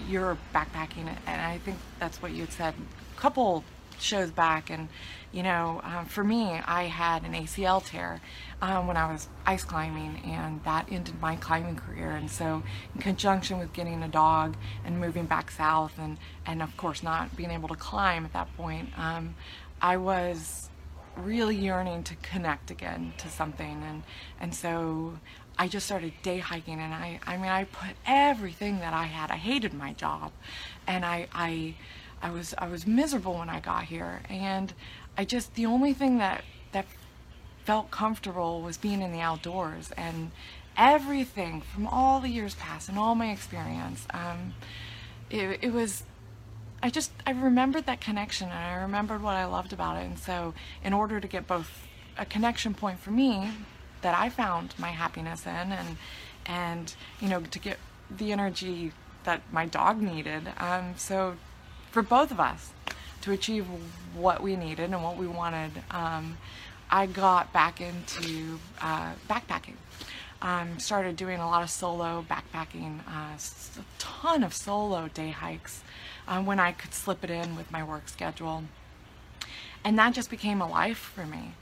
your 0.09 0.37
backpacking, 0.55 1.15
and 1.27 1.41
I 1.41 1.59
think 1.59 1.79
that's 1.99 2.21
what 2.21 2.33
you 2.33 2.43
had 2.43 2.53
said 2.53 2.75
a 3.17 3.21
couple 3.21 3.65
shows 3.99 4.31
back. 4.31 4.71
And 4.71 4.89
you 5.33 5.43
know, 5.43 5.81
um, 5.83 6.05
for 6.05 6.23
me, 6.23 6.61
I 6.65 6.85
had 6.85 7.25
an 7.25 7.33
ACL 7.33 7.85
tear 7.85 8.21
um, 8.61 8.87
when 8.87 8.97
I 8.97 9.11
was 9.11 9.29
ice 9.47 9.65
climbing, 9.65 10.23
and 10.25 10.63
that 10.65 10.87
ended 10.91 11.21
my 11.21 11.37
climbing 11.37 11.77
career. 11.77 12.11
And 12.11 12.31
so, 12.31 12.63
in 12.95 13.01
conjunction 13.01 13.59
with 13.59 13.73
getting 13.73 14.03
a 14.03 14.09
dog 14.09 14.57
and 14.85 15.01
moving 15.01 15.25
back 15.25 15.51
south, 15.51 15.99
and 15.99 16.19
and 16.47 16.63
of 16.63 16.77
course 16.77 17.03
not 17.03 17.35
being 17.37 17.51
able 17.51 17.69
to 17.69 17.77
climb 17.77 18.25
at 18.25 18.33
that 18.35 18.55
point, 18.57 18.91
um, 18.99 19.35
I 19.81 19.97
was 19.97 20.69
really 21.17 21.57
yearning 21.57 22.03
to 22.05 22.15
connect 22.17 22.71
again 22.71 23.13
to 23.19 23.29
something. 23.29 23.83
And 23.83 24.03
and 24.41 24.55
so 24.55 25.19
I 25.59 25.69
just 25.69 25.87
started 25.87 26.13
day 26.23 26.39
hiking 26.39 26.81
and 26.81 26.95
I 26.95 27.21
I 27.27 27.37
mean 27.37 27.51
I 27.51 27.65
put 27.65 27.91
everything 28.07 28.79
that 28.79 28.95
I 28.95 29.05
had 29.05 29.31
I 29.31 29.37
hated 29.37 29.75
my 29.75 29.93
job. 29.93 30.33
And 30.87 31.05
I 31.05 31.29
I 31.33 31.75
I 32.23 32.31
was 32.31 32.55
I 32.57 32.69
was 32.69 32.87
miserable 32.87 33.39
when 33.39 33.51
I 33.51 33.61
got 33.61 33.85
here. 33.85 34.23
And 34.29 34.73
I 35.17 35.25
just 35.25 35.55
the 35.55 35.67
only 35.67 35.93
thing 35.93 36.19
that 36.19 36.45
that 36.73 36.87
felt 37.65 37.91
comfortable 37.91 38.61
was 38.63 38.77
being 38.77 39.03
in 39.03 39.13
the 39.13 39.21
outdoors 39.21 39.91
and 39.97 40.33
everything 40.77 41.61
from 41.61 41.87
all 41.87 42.21
the 42.21 42.29
years 42.29 42.55
past 42.55 42.89
and 42.89 42.99
all 42.99 43.15
my 43.15 43.31
experience 43.31 44.07
um, 44.15 44.55
it, 45.31 45.59
it 45.63 45.73
was 45.73 46.05
I 46.83 46.91
just 46.91 47.13
I 47.27 47.31
remembered 47.31 47.87
that 47.87 48.01
connection 48.01 48.49
and 48.49 48.59
I 48.59 48.75
remembered 48.83 49.23
what 49.23 49.37
I 49.37 49.45
loved 49.45 49.73
about 49.73 49.97
it. 49.99 50.07
And 50.07 50.19
so 50.19 50.53
in 50.83 50.93
order 50.93 51.21
to 51.21 51.29
get 51.29 51.47
both 51.47 51.87
a 52.19 52.27
connection 52.27 52.75
point 52.75 52.99
for 52.99 53.11
me 53.11 53.51
that 54.03 54.19
I 54.19 54.29
found 54.29 54.75
my 54.79 54.89
happiness 54.89 55.47
in 55.47 55.73
and 55.73 55.97
and 56.45 56.95
you 57.21 57.29
know 57.29 57.41
to 57.41 57.59
get 57.59 57.79
the 58.11 58.33
energy 58.33 58.93
that 59.25 59.41
my 59.53 59.65
dog 59.65 60.03
needed 60.03 60.49
um, 60.59 60.95
so 60.97 61.37
for 61.93 62.03
both 62.03 62.33
of 62.33 62.41
us 62.41 62.73
to 63.23 63.33
achieve 63.33 63.67
what 64.15 64.43
we 64.43 64.57
needed 64.57 64.91
and 64.91 65.03
what 65.03 65.17
we 65.17 65.27
wanted 65.27 65.71
um, 65.91 66.37
I 66.91 67.07
got 67.07 67.53
back 67.53 67.81
into 67.81 68.59
uh, 68.81 69.13
backpacking 69.29 69.77
um, 70.43 70.79
started 70.81 71.17
doing 71.17 71.39
a 71.39 71.47
lot 71.47 71.63
of 71.63 71.71
solo 71.71 72.25
backpacking 72.29 72.99
uh, 73.07 73.37
a 73.81 73.85
ton 73.99 74.43
of 74.43 74.53
solo 74.53 75.09
day 75.09 75.31
hikes 75.31 75.83
um, 76.27 76.47
when 76.47 76.59
I 76.59 76.73
could 76.73 76.93
slip 76.93 77.23
it 77.25 77.31
in 77.31 77.57
with 77.57 77.71
my 77.71 77.83
work 77.85 78.09
schedule. 78.09 78.65
And 79.85 79.99
that 79.99 80.15
just 80.15 80.31
became 80.31 80.61
a 80.61 80.69
life 80.69 80.99
for 80.99 81.25
me. 81.25 81.55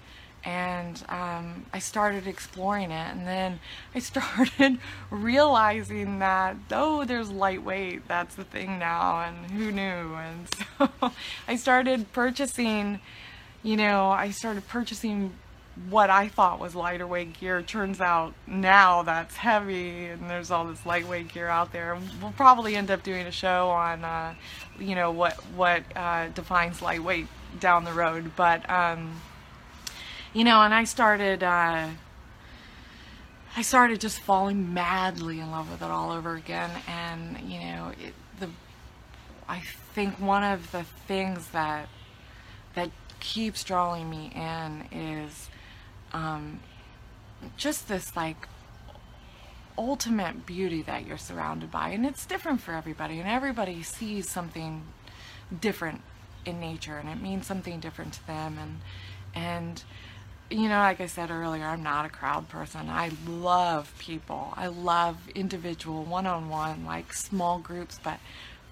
And 0.44 1.02
um, 1.08 1.66
I 1.72 1.80
started 1.80 2.26
exploring 2.26 2.90
it, 2.90 3.14
and 3.14 3.26
then 3.26 3.60
I 3.94 3.98
started 4.10 4.78
realizing 5.10 6.20
that, 6.20 6.56
oh, 6.70 7.04
there's 7.04 7.30
lightweight, 7.30 8.08
that's 8.08 8.34
the 8.34 8.44
thing 8.44 8.78
now, 8.78 9.20
and 9.20 9.50
who 9.50 9.70
knew? 9.70 10.14
And 10.14 10.48
so 11.00 11.12
I 11.46 11.56
started 11.56 12.12
purchasing, 12.12 13.00
you 13.62 13.76
know, 13.76 14.10
I 14.10 14.30
started 14.30 14.66
purchasing 14.66 15.32
what 15.88 16.10
I 16.10 16.28
thought 16.28 16.58
was 16.58 16.74
lighter 16.74 17.06
weight 17.06 17.38
gear 17.38 17.62
turns 17.62 18.00
out 18.00 18.34
now 18.46 19.02
that's 19.02 19.36
heavy 19.36 20.06
and 20.06 20.28
there's 20.28 20.50
all 20.50 20.66
this 20.66 20.84
lightweight 20.84 21.32
gear 21.32 21.48
out 21.48 21.72
there. 21.72 21.96
We'll 22.20 22.32
probably 22.32 22.76
end 22.76 22.90
up 22.90 23.02
doing 23.02 23.26
a 23.26 23.30
show 23.30 23.70
on, 23.70 24.04
uh, 24.04 24.34
you 24.78 24.94
know, 24.94 25.10
what, 25.10 25.34
what 25.54 25.84
uh, 25.96 26.28
defines 26.28 26.82
lightweight 26.82 27.28
down 27.60 27.84
the 27.84 27.92
road. 27.92 28.32
But, 28.36 28.68
um, 28.68 29.20
you 30.32 30.44
know, 30.44 30.62
and 30.62 30.72
I 30.72 30.84
started, 30.84 31.42
uh, 31.42 31.88
I 33.56 33.62
started 33.62 34.00
just 34.00 34.20
falling 34.20 34.72
madly 34.72 35.40
in 35.40 35.50
love 35.50 35.70
with 35.70 35.82
it 35.82 35.90
all 35.90 36.12
over 36.12 36.34
again. 36.34 36.70
And, 36.86 37.40
you 37.50 37.58
know, 37.60 37.92
it, 38.00 38.14
the, 38.38 38.48
I 39.48 39.60
think 39.94 40.20
one 40.20 40.44
of 40.44 40.70
the 40.70 40.84
things 40.84 41.48
that, 41.48 41.88
that 42.74 42.90
keeps 43.18 43.64
drawing 43.64 44.08
me 44.08 44.32
in 44.34 44.96
is 44.96 45.50
um, 46.12 46.60
just 47.56 47.88
this 47.88 48.14
like 48.14 48.48
ultimate 49.76 50.46
beauty 50.46 50.82
that 50.82 51.06
you're 51.06 51.18
surrounded 51.18 51.72
by. 51.72 51.88
And 51.88 52.06
it's 52.06 52.24
different 52.24 52.60
for 52.60 52.72
everybody. 52.72 53.18
And 53.18 53.28
everybody 53.28 53.82
sees 53.82 54.28
something 54.30 54.82
different 55.60 56.02
in 56.44 56.60
nature. 56.60 56.98
And 56.98 57.08
it 57.08 57.20
means 57.20 57.46
something 57.46 57.80
different 57.80 58.12
to 58.12 58.26
them. 58.28 58.58
And 58.60 58.80
and 59.34 59.82
you 60.50 60.68
know 60.68 60.78
like 60.78 61.00
I 61.00 61.06
said 61.06 61.30
earlier 61.30 61.64
I'm 61.64 61.82
not 61.82 62.04
a 62.04 62.08
crowd 62.08 62.48
person 62.48 62.88
I 62.88 63.10
love 63.28 63.92
people 63.98 64.52
I 64.56 64.66
love 64.66 65.16
individual 65.34 66.04
one-on-one 66.04 66.84
like 66.84 67.12
small 67.12 67.58
groups 67.58 68.00
but 68.02 68.18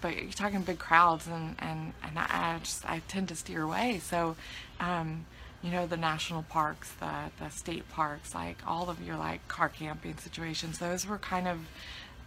but 0.01 0.17
you're 0.17 0.31
talking 0.33 0.63
big 0.63 0.79
crowds 0.79 1.27
and 1.27 1.57
and, 1.59 1.93
and 2.03 2.19
I, 2.19 2.59
just 2.63 2.89
I 2.89 3.01
tend 3.09 3.29
to 3.29 3.37
steer 3.37 3.63
away 3.63 4.01
so 4.03 4.37
um, 4.81 5.27
you 5.63 5.71
know, 5.71 5.87
the 5.87 5.97
national 5.97 6.45
parks, 6.45 6.93
the, 6.93 7.31
the 7.41 7.51
state 7.51 7.89
parks, 7.89 8.35
like 8.35 8.59
all 8.67 8.89
of 8.89 9.03
your 9.03 9.17
like 9.17 9.47
car 9.49 9.69
camping 9.69 10.17
situations, 10.17 10.79
those 10.79 11.07
were 11.07 11.19
kind 11.19 11.49
of 11.49 11.59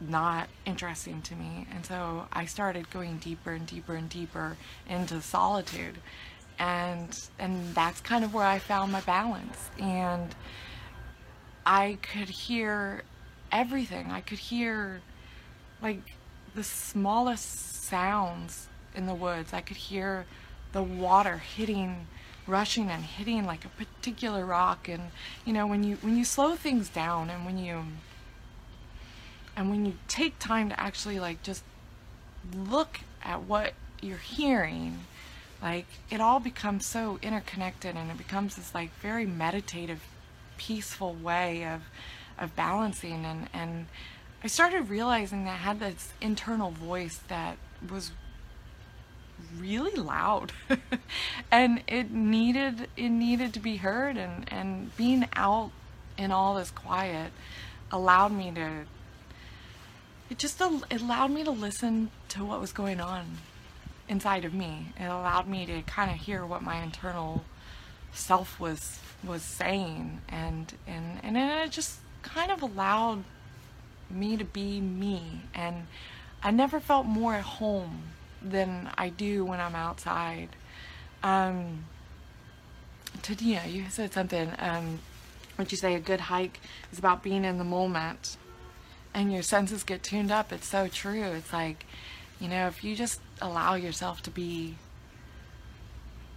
not 0.02 0.50
interesting 0.66 1.22
to 1.22 1.36
me. 1.36 1.66
And 1.74 1.86
so 1.86 2.28
I 2.34 2.46
started 2.46 2.90
going 2.90 3.18
deeper 3.18 3.52
and 3.52 3.66
deeper 3.66 3.96
and 3.96 4.10
deeper 4.10 4.58
into 4.90 5.22
solitude. 5.22 6.00
And 6.62 7.20
and 7.40 7.74
that's 7.74 8.00
kind 8.02 8.24
of 8.24 8.36
where 8.36 8.46
I 8.46 8.60
found 8.60 8.92
my 8.92 9.02
balance. 9.02 9.72
And 9.80 10.34
I 11.66 11.98
could 12.04 12.30
hear 12.30 13.02
everything. 13.52 14.12
I 14.12 14.22
could 14.22 14.38
hear 14.38 15.02
like 15.82 16.02
the 16.54 16.64
smallest 16.64 17.84
sounds 17.84 18.68
in 18.96 19.08
the 19.08 19.16
woods. 19.16 19.54
I 19.54 19.62
could 19.62 19.78
hear 19.78 20.26
the 20.72 20.84
water 20.84 21.38
hitting 21.38 22.08
rushing 22.46 22.90
and 22.90 23.04
hitting 23.04 23.46
like 23.46 23.66
a 23.66 23.70
particular 23.70 24.46
rock. 24.46 24.88
And 24.88 25.10
you 25.44 25.54
know 25.54 25.66
when 25.66 25.84
you 25.84 25.96
when 26.02 26.16
you 26.16 26.24
slow 26.24 26.56
things 26.56 26.90
down 26.90 27.32
and 27.32 27.44
when 27.44 27.58
you 27.58 27.86
and 29.56 29.72
when 29.72 29.84
you 29.84 29.94
take 30.08 30.38
time 30.38 30.70
to 30.70 30.80
actually 30.80 31.20
like 31.20 31.42
just 31.42 31.64
look 32.56 33.00
at 33.24 33.42
what 33.42 33.74
you're 34.00 34.18
hearing 34.18 35.00
like 35.62 35.86
it 36.10 36.20
all 36.20 36.40
becomes 36.40 36.86
so 36.86 37.20
interconnected 37.22 37.96
and 37.96 38.10
it 38.10 38.18
becomes 38.18 38.56
this 38.56 38.74
like 38.74 38.92
very 39.00 39.26
meditative 39.26 40.02
peaceful 40.58 41.14
way 41.14 41.66
of 41.66 41.82
of 42.40 42.56
balancing. 42.56 43.26
And 43.26 43.48
and 43.54 43.86
I 44.44 44.48
started 44.48 44.90
realizing 44.90 45.46
that 45.46 45.52
I 45.52 45.58
had 45.58 45.80
this 45.80 46.14
internal 46.20 46.72
voice 46.72 47.20
that 47.28 47.58
was 47.90 48.12
really 49.58 49.96
loud. 49.96 50.52
And 51.52 51.84
it 51.88 52.12
needed 52.12 52.88
it 52.96 53.10
needed 53.10 53.54
to 53.54 53.60
be 53.60 53.78
heard. 53.78 54.18
And 54.18 54.52
and 54.52 54.96
being 54.98 55.28
out 55.34 55.72
in 56.18 56.32
all 56.32 56.56
this 56.56 56.72
quiet 56.72 57.32
allowed 57.92 58.32
me 58.32 58.52
to 58.52 58.86
it 60.30 60.38
just 60.38 60.62
allowed 60.62 61.32
me 61.32 61.44
to 61.44 61.52
listen 61.52 62.10
to 62.30 62.46
what 62.46 62.62
was 62.62 62.72
going 62.72 63.02
on 63.02 63.26
inside 64.12 64.46
of 64.46 64.54
me 64.54 64.94
it 65.00 65.06
allowed 65.06 65.48
me 65.48 65.66
to 65.66 65.82
kind 65.84 66.12
of 66.12 66.18
hear 66.18 66.46
what 66.46 66.62
my 66.62 66.84
internal 66.84 67.44
self 68.12 68.60
was 68.60 69.00
was 69.24 69.42
saying 69.42 70.22
and 70.30 70.74
and 70.86 71.20
and 71.24 71.38
it 71.38 71.72
just 71.72 72.00
kind 72.22 72.52
of 72.52 72.62
allowed 72.62 73.24
me 74.10 74.38
to 74.38 74.44
be 74.44 74.80
me 74.80 75.42
and 75.56 75.88
I 76.44 76.52
never 76.52 76.80
felt 76.80 77.06
more 77.06 77.36
at 77.36 77.44
home 77.44 78.04
than 78.42 78.90
I 78.98 79.10
do 79.10 79.46
when 79.46 79.60
I'm 79.60 79.76
outside. 79.76 80.50
Um, 81.22 81.86
Tania, 83.22 83.64
you 83.68 83.86
said 83.90 84.14
something. 84.14 84.52
Um, 84.58 85.00
what 85.56 85.72
you 85.72 85.78
say, 85.78 85.94
a 85.94 86.00
good 86.00 86.22
hike 86.22 86.60
is 86.92 86.98
about 86.98 87.22
being 87.22 87.46
in 87.46 87.60
the 87.60 87.64
moment, 87.64 88.38
and 89.14 89.32
your 89.32 89.44
senses 89.44 89.84
get 89.84 90.02
tuned 90.02 90.32
up. 90.32 90.52
It's 90.52 90.68
so 90.68 90.88
true. 90.88 91.24
It's 91.24 91.54
like, 91.54 91.86
you 92.40 92.48
know, 92.48 92.68
if 92.68 92.84
you 92.84 92.96
just 92.96 93.22
allow 93.42 93.76
yourself 93.76 94.22
to 94.24 94.32
be, 94.32 94.76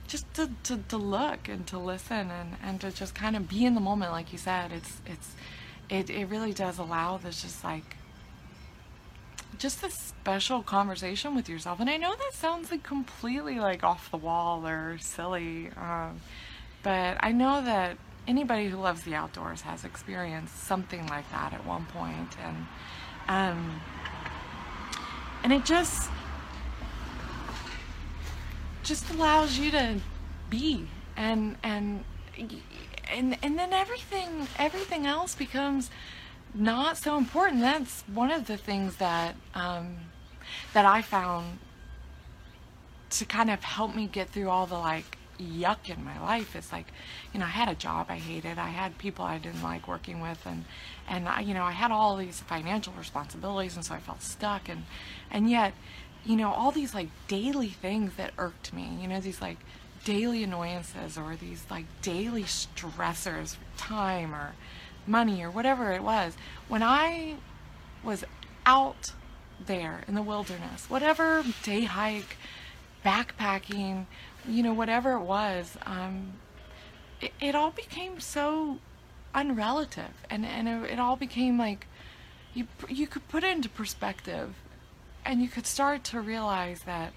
just 0.07 0.33
to, 0.35 0.51
to, 0.65 0.79
to 0.89 0.97
look 0.97 1.49
and 1.49 1.67
to 1.69 1.79
listen 1.79 2.31
and, 2.31 2.57
and 2.63 2.81
to 2.81 2.91
just 2.91 3.15
kind 3.15 3.37
of 3.37 3.49
be 3.49 3.65
in 3.65 3.75
the 3.75 3.81
moment, 3.81 4.13
like 4.13 4.33
you 4.33 4.39
said, 4.39 4.73
it's 4.73 5.01
it's 5.07 5.33
it, 5.89 6.11
it 6.11 6.27
really 6.27 6.53
does 6.53 6.79
allow 6.79 7.17
this 7.17 7.43
just 7.43 7.63
like 7.63 7.97
just 9.59 9.83
a 9.85 9.91
special 9.91 10.63
conversation 10.63 11.35
with 11.35 11.49
yourself. 11.49 11.81
And 11.81 11.89
I 11.89 11.97
know 11.97 12.15
that 12.15 12.33
sounds 12.33 12.71
like 12.71 12.83
completely 12.83 13.61
like 13.61 13.85
off 13.85 14.11
the 14.11 14.17
wall 14.17 14.67
or 14.67 14.99
silly, 14.99 15.71
um, 15.77 16.21
but 16.83 17.19
I 17.21 17.33
know 17.33 17.63
that 17.63 17.97
anybody 18.27 18.69
who 18.69 18.79
loves 18.79 19.03
the 19.03 19.15
outdoors 19.15 19.63
has 19.63 19.85
experienced 19.85 20.65
something 20.65 21.07
like 21.07 21.31
that 21.31 21.53
at 21.53 21.65
one 21.67 21.87
point, 21.87 22.37
and 22.43 22.67
um, 23.29 23.81
and 25.43 25.53
it 25.53 25.65
just 25.65 26.11
just 28.85 29.11
allows 29.11 29.59
you 29.59 29.71
to 29.71 30.01
be 30.51 30.87
and 31.17 31.57
and 31.63 32.05
and 33.11 33.37
and 33.43 33.59
then 33.59 33.73
everything 33.73 34.47
everything 34.59 35.07
else 35.07 35.35
becomes 35.35 35.91
not 36.55 36.97
so 36.97 37.17
important. 37.19 37.61
That's 37.61 38.03
one 38.03 38.31
of 38.31 38.47
the 38.47 38.57
things 38.57 38.97
that 38.97 39.35
um, 39.55 39.97
that 40.73 40.87
I 40.87 41.03
found 41.03 41.59
to 43.11 43.25
kind 43.25 43.51
of 43.51 43.63
help 43.63 43.95
me 43.95 44.07
get 44.07 44.31
through 44.31 44.49
all 44.49 44.67
the 44.67 44.79
like 44.79 45.19
yuck 45.39 45.89
in 45.89 46.05
my 46.05 46.21
life. 46.21 46.55
It's 46.55 46.73
like, 46.73 46.87
you 47.33 47.41
know, 47.41 47.47
I 47.47 47.51
had 47.51 47.69
a 47.69 47.75
job 47.75 48.07
I 48.09 48.19
hated. 48.19 48.59
I 48.59 48.69
had 48.69 48.99
people 48.99 49.25
I 49.25 49.39
didn't 49.39 49.63
like 49.63 49.89
working 49.89 50.21
with, 50.21 50.47
and 50.47 50.65
and 51.09 51.29
I, 51.29 51.41
you 51.41 51.55
know, 51.55 51.65
I 51.65 51.73
had 51.73 51.91
all 51.91 52.17
these 52.17 52.41
financial 52.41 52.93
responsibilities, 52.95 53.75
and 53.75 53.85
so 53.85 53.95
I 53.95 53.99
felt 53.99 54.23
stuck. 54.23 54.69
And 54.69 54.85
and 55.31 55.51
yet, 55.51 55.75
you 56.25 56.37
know, 56.37 56.53
all 56.53 56.71
these 56.71 56.95
like 56.95 57.09
daily 57.29 57.69
things 57.69 58.15
that 58.17 58.33
irked 58.39 58.73
me. 58.73 58.99
You 59.01 59.09
know, 59.09 59.21
these 59.21 59.41
like 59.41 59.59
daily 60.05 60.43
annoyances 60.45 61.17
or 61.19 61.37
these 61.37 61.65
like 61.71 61.87
daily 62.03 62.45
stressors, 62.45 63.57
time 63.77 64.35
or 64.35 64.55
money 65.07 65.43
or 65.43 65.51
whatever 65.51 65.93
it 65.93 66.03
was. 66.03 66.37
When 66.69 66.83
I 66.83 67.37
was 68.03 68.25
out 68.67 69.13
there 69.65 70.05
in 70.09 70.15
the 70.15 70.23
wilderness, 70.23 70.89
whatever 70.89 71.45
day 71.63 71.85
hike, 71.85 72.37
backpacking, 73.05 74.07
you 74.49 74.63
know, 74.63 74.73
whatever 74.73 75.13
it 75.13 75.23
was, 75.23 75.77
um, 75.85 76.35
it, 77.21 77.33
it 77.41 77.55
all 77.55 77.71
became 77.71 78.21
so 78.21 78.79
unrelative 79.35 80.13
and, 80.31 80.47
and 80.47 80.69
it, 80.69 80.93
it 80.93 80.99
all 80.99 81.17
became 81.17 81.59
like 81.59 81.87
you, 82.55 82.69
you 82.89 83.07
could 83.07 83.27
put 83.29 83.43
it 83.43 83.51
into 83.51 83.69
perspective 83.69 84.55
and 85.25 85.41
you 85.41 85.49
could 85.49 85.67
start 85.67 86.05
to 86.05 86.21
realize 86.21 86.83
that 86.83 87.13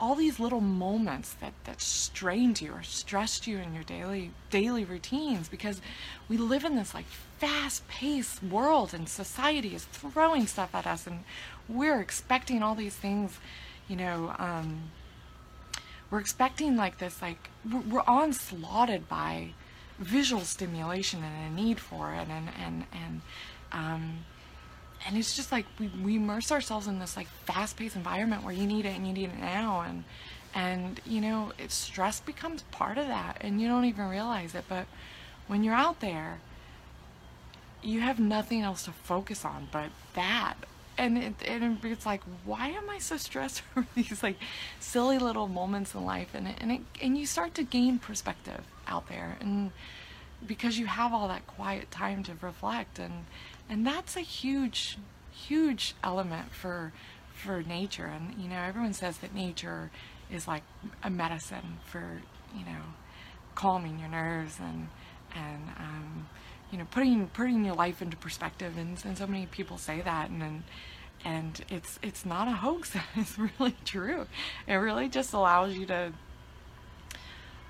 all 0.00 0.14
these 0.14 0.40
little 0.40 0.60
moments 0.60 1.34
that, 1.34 1.52
that 1.64 1.80
strained 1.80 2.60
you 2.60 2.72
or 2.72 2.82
stressed 2.82 3.46
you 3.46 3.58
in 3.58 3.74
your 3.74 3.84
daily 3.84 4.30
daily 4.50 4.84
routines 4.84 5.48
because 5.48 5.80
we 6.28 6.36
live 6.36 6.64
in 6.64 6.76
this 6.76 6.94
like 6.94 7.06
fast-paced 7.38 8.42
world 8.42 8.92
and 8.92 9.08
society 9.08 9.74
is 9.74 9.84
throwing 9.84 10.46
stuff 10.46 10.74
at 10.74 10.86
us 10.86 11.06
and 11.06 11.20
we're 11.68 12.00
expecting 12.00 12.62
all 12.62 12.74
these 12.74 12.96
things 12.96 13.38
you 13.88 13.96
know 13.96 14.34
um, 14.38 14.90
we're 16.10 16.20
expecting 16.20 16.76
like 16.76 16.98
this 16.98 17.22
like 17.22 17.48
we're, 17.70 17.80
we're 17.80 18.04
onslaughted 18.06 19.08
by 19.08 19.48
visual 19.98 20.42
stimulation 20.42 21.22
and 21.22 21.52
a 21.52 21.62
need 21.62 21.78
for 21.78 22.12
it 22.12 22.28
and 22.28 22.48
and 22.62 22.84
and 22.92 23.20
um, 23.72 24.24
and 25.06 25.16
it's 25.16 25.36
just 25.36 25.52
like 25.52 25.66
we, 25.78 25.88
we 26.02 26.16
immerse 26.16 26.50
ourselves 26.50 26.86
in 26.86 26.98
this 26.98 27.16
like 27.16 27.26
fast-paced 27.44 27.96
environment 27.96 28.42
where 28.42 28.54
you 28.54 28.66
need 28.66 28.84
it 28.86 28.96
and 28.96 29.06
you 29.06 29.12
need 29.12 29.30
it 29.30 29.38
now 29.38 29.80
and 29.80 30.04
and 30.54 31.00
you 31.06 31.20
know 31.20 31.52
it 31.58 31.70
stress 31.70 32.20
becomes 32.20 32.62
part 32.70 32.98
of 32.98 33.06
that 33.08 33.38
and 33.40 33.60
you 33.60 33.68
don't 33.68 33.84
even 33.84 34.08
realize 34.08 34.54
it 34.54 34.64
but 34.68 34.86
when 35.46 35.62
you're 35.64 35.74
out 35.74 36.00
there 36.00 36.40
you 37.82 38.00
have 38.00 38.18
nothing 38.18 38.62
else 38.62 38.84
to 38.84 38.92
focus 38.92 39.44
on 39.44 39.68
but 39.70 39.90
that 40.14 40.54
and 40.96 41.18
it, 41.18 41.34
and 41.46 41.84
it's 41.84 42.06
like 42.06 42.22
why 42.44 42.68
am 42.68 42.88
i 42.88 42.98
so 42.98 43.16
stressed 43.16 43.60
for 43.74 43.86
these 43.94 44.22
like 44.22 44.36
silly 44.80 45.18
little 45.18 45.48
moments 45.48 45.94
in 45.94 46.04
life? 46.04 46.28
And 46.34 46.46
it, 46.46 46.56
and 46.60 46.70
it 46.72 46.80
and 47.02 47.18
you 47.18 47.26
start 47.26 47.54
to 47.54 47.62
gain 47.64 47.98
perspective 47.98 48.60
out 48.86 49.08
there 49.08 49.36
and 49.40 49.72
because 50.46 50.78
you 50.78 50.86
have 50.86 51.12
all 51.12 51.26
that 51.28 51.46
quiet 51.46 51.90
time 51.90 52.22
to 52.22 52.32
reflect 52.40 52.98
and 52.98 53.24
and 53.68 53.86
that's 53.86 54.16
a 54.16 54.20
huge 54.20 54.98
huge 55.32 55.94
element 56.02 56.52
for 56.52 56.92
for 57.34 57.62
nature. 57.62 58.06
And 58.06 58.34
you 58.42 58.48
know 58.48 58.58
everyone 58.58 58.92
says 58.92 59.18
that 59.18 59.34
nature 59.34 59.90
is 60.30 60.48
like 60.48 60.62
a 61.02 61.10
medicine 61.10 61.78
for 61.84 62.22
you 62.56 62.64
know 62.64 62.82
calming 63.54 63.98
your 63.98 64.08
nerves 64.08 64.58
and 64.58 64.88
and 65.34 65.62
um, 65.78 66.28
you 66.70 66.78
know 66.78 66.86
putting 66.90 67.28
putting 67.28 67.64
your 67.64 67.74
life 67.74 68.00
into 68.00 68.16
perspective. 68.16 68.76
And, 68.78 69.02
and 69.04 69.18
so 69.18 69.26
many 69.26 69.46
people 69.46 69.78
say 69.78 70.00
that. 70.00 70.30
And, 70.30 70.42
and 70.42 70.62
and 71.24 71.64
it's 71.70 71.98
it's 72.02 72.24
not 72.24 72.48
a 72.48 72.52
hoax. 72.52 72.96
It's 73.16 73.38
really 73.38 73.76
true. 73.84 74.26
It 74.66 74.74
really 74.74 75.08
just 75.08 75.32
allows 75.32 75.74
you 75.74 75.86
to 75.86 76.12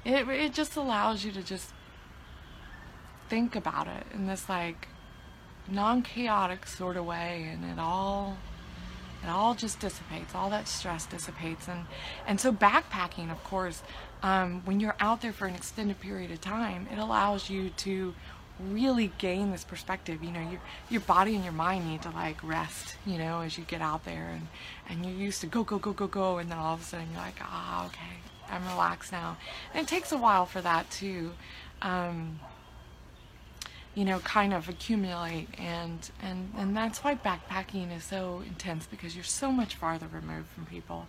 it, 0.05 0.29
it 0.29 0.53
just 0.53 0.77
allows 0.77 1.25
you 1.25 1.33
to 1.33 1.43
just 1.43 1.73
think 3.29 3.57
about 3.57 3.87
it. 3.87 4.05
In 4.13 4.27
this 4.27 4.49
like 4.49 4.89
non-chaotic 5.69 6.67
sort 6.67 6.97
of 6.97 7.05
way 7.05 7.49
and 7.51 7.65
it 7.65 7.79
all 7.79 8.37
it 9.23 9.31
all 9.31 9.55
just 9.55 9.81
dissipates. 9.81 10.35
All 10.35 10.51
that 10.51 10.69
stress 10.69 11.07
dissipates. 11.07 11.67
And 11.67 11.87
and 12.27 12.41
so 12.41 12.53
backpacking 12.53 13.31
of 13.31 13.43
course 13.45 13.83
um, 14.23 14.63
when 14.65 14.81
you're 14.81 14.97
out 15.01 15.23
there 15.23 15.33
for 15.33 15.47
an 15.47 15.55
extended 15.55 16.01
period 16.01 16.31
of 16.31 16.41
time 16.41 16.87
it 16.93 16.99
allows 16.99 17.49
you 17.49 17.71
to 17.71 18.15
really 18.61 19.11
gain 19.19 19.51
this 19.51 19.65
perspective. 19.65 20.23
You 20.23 20.31
know 20.31 20.49
your 20.51 20.61
your 20.91 21.01
body 21.01 21.35
and 21.35 21.45
your 21.45 21.55
mind 21.55 21.89
need 21.89 22.03
to 22.03 22.11
like 22.11 22.43
rest 22.43 22.97
you 23.07 23.19
know 23.19 23.41
as 23.41 23.57
you 23.57 23.65
get 23.65 23.81
out 23.81 24.05
there. 24.05 24.29
And 24.35 24.49
and 24.89 25.07
you're 25.07 25.27
used 25.27 25.41
to 25.41 25.47
go 25.47 25.65
go 25.65 25.79
go 25.79 25.93
go 25.93 26.07
go. 26.07 26.39
And 26.39 26.51
then 26.51 26.59
all 26.59 26.75
of 26.75 26.83
a 26.83 26.85
sudden 26.85 27.09
you're 27.13 27.23
like 27.23 27.39
ah 27.41 27.83
oh, 27.83 27.87
okay 27.87 28.25
I'm 28.51 28.67
relaxed 28.69 29.13
now. 29.13 29.37
And 29.73 29.85
it 29.85 29.89
takes 29.89 30.13
a 30.13 30.19
while 30.19 30.47
for 30.47 30.61
that 30.61 30.91
to 30.93 31.33
um, 31.83 32.41
you 33.95 34.05
know, 34.05 34.19
kind 34.21 34.53
of 34.53 34.69
accumulate 34.69 35.49
and 35.59 36.11
and 36.23 36.53
and 36.57 36.77
that's 36.77 37.05
why 37.05 37.15
backpacking 37.15 37.97
is 37.97 38.05
so 38.05 38.43
intense 38.47 38.87
because 38.87 39.15
you're 39.15 39.25
so 39.25 39.53
much 39.53 39.77
farther 39.77 40.07
removed 40.13 40.49
from 40.49 40.67
people. 40.67 41.07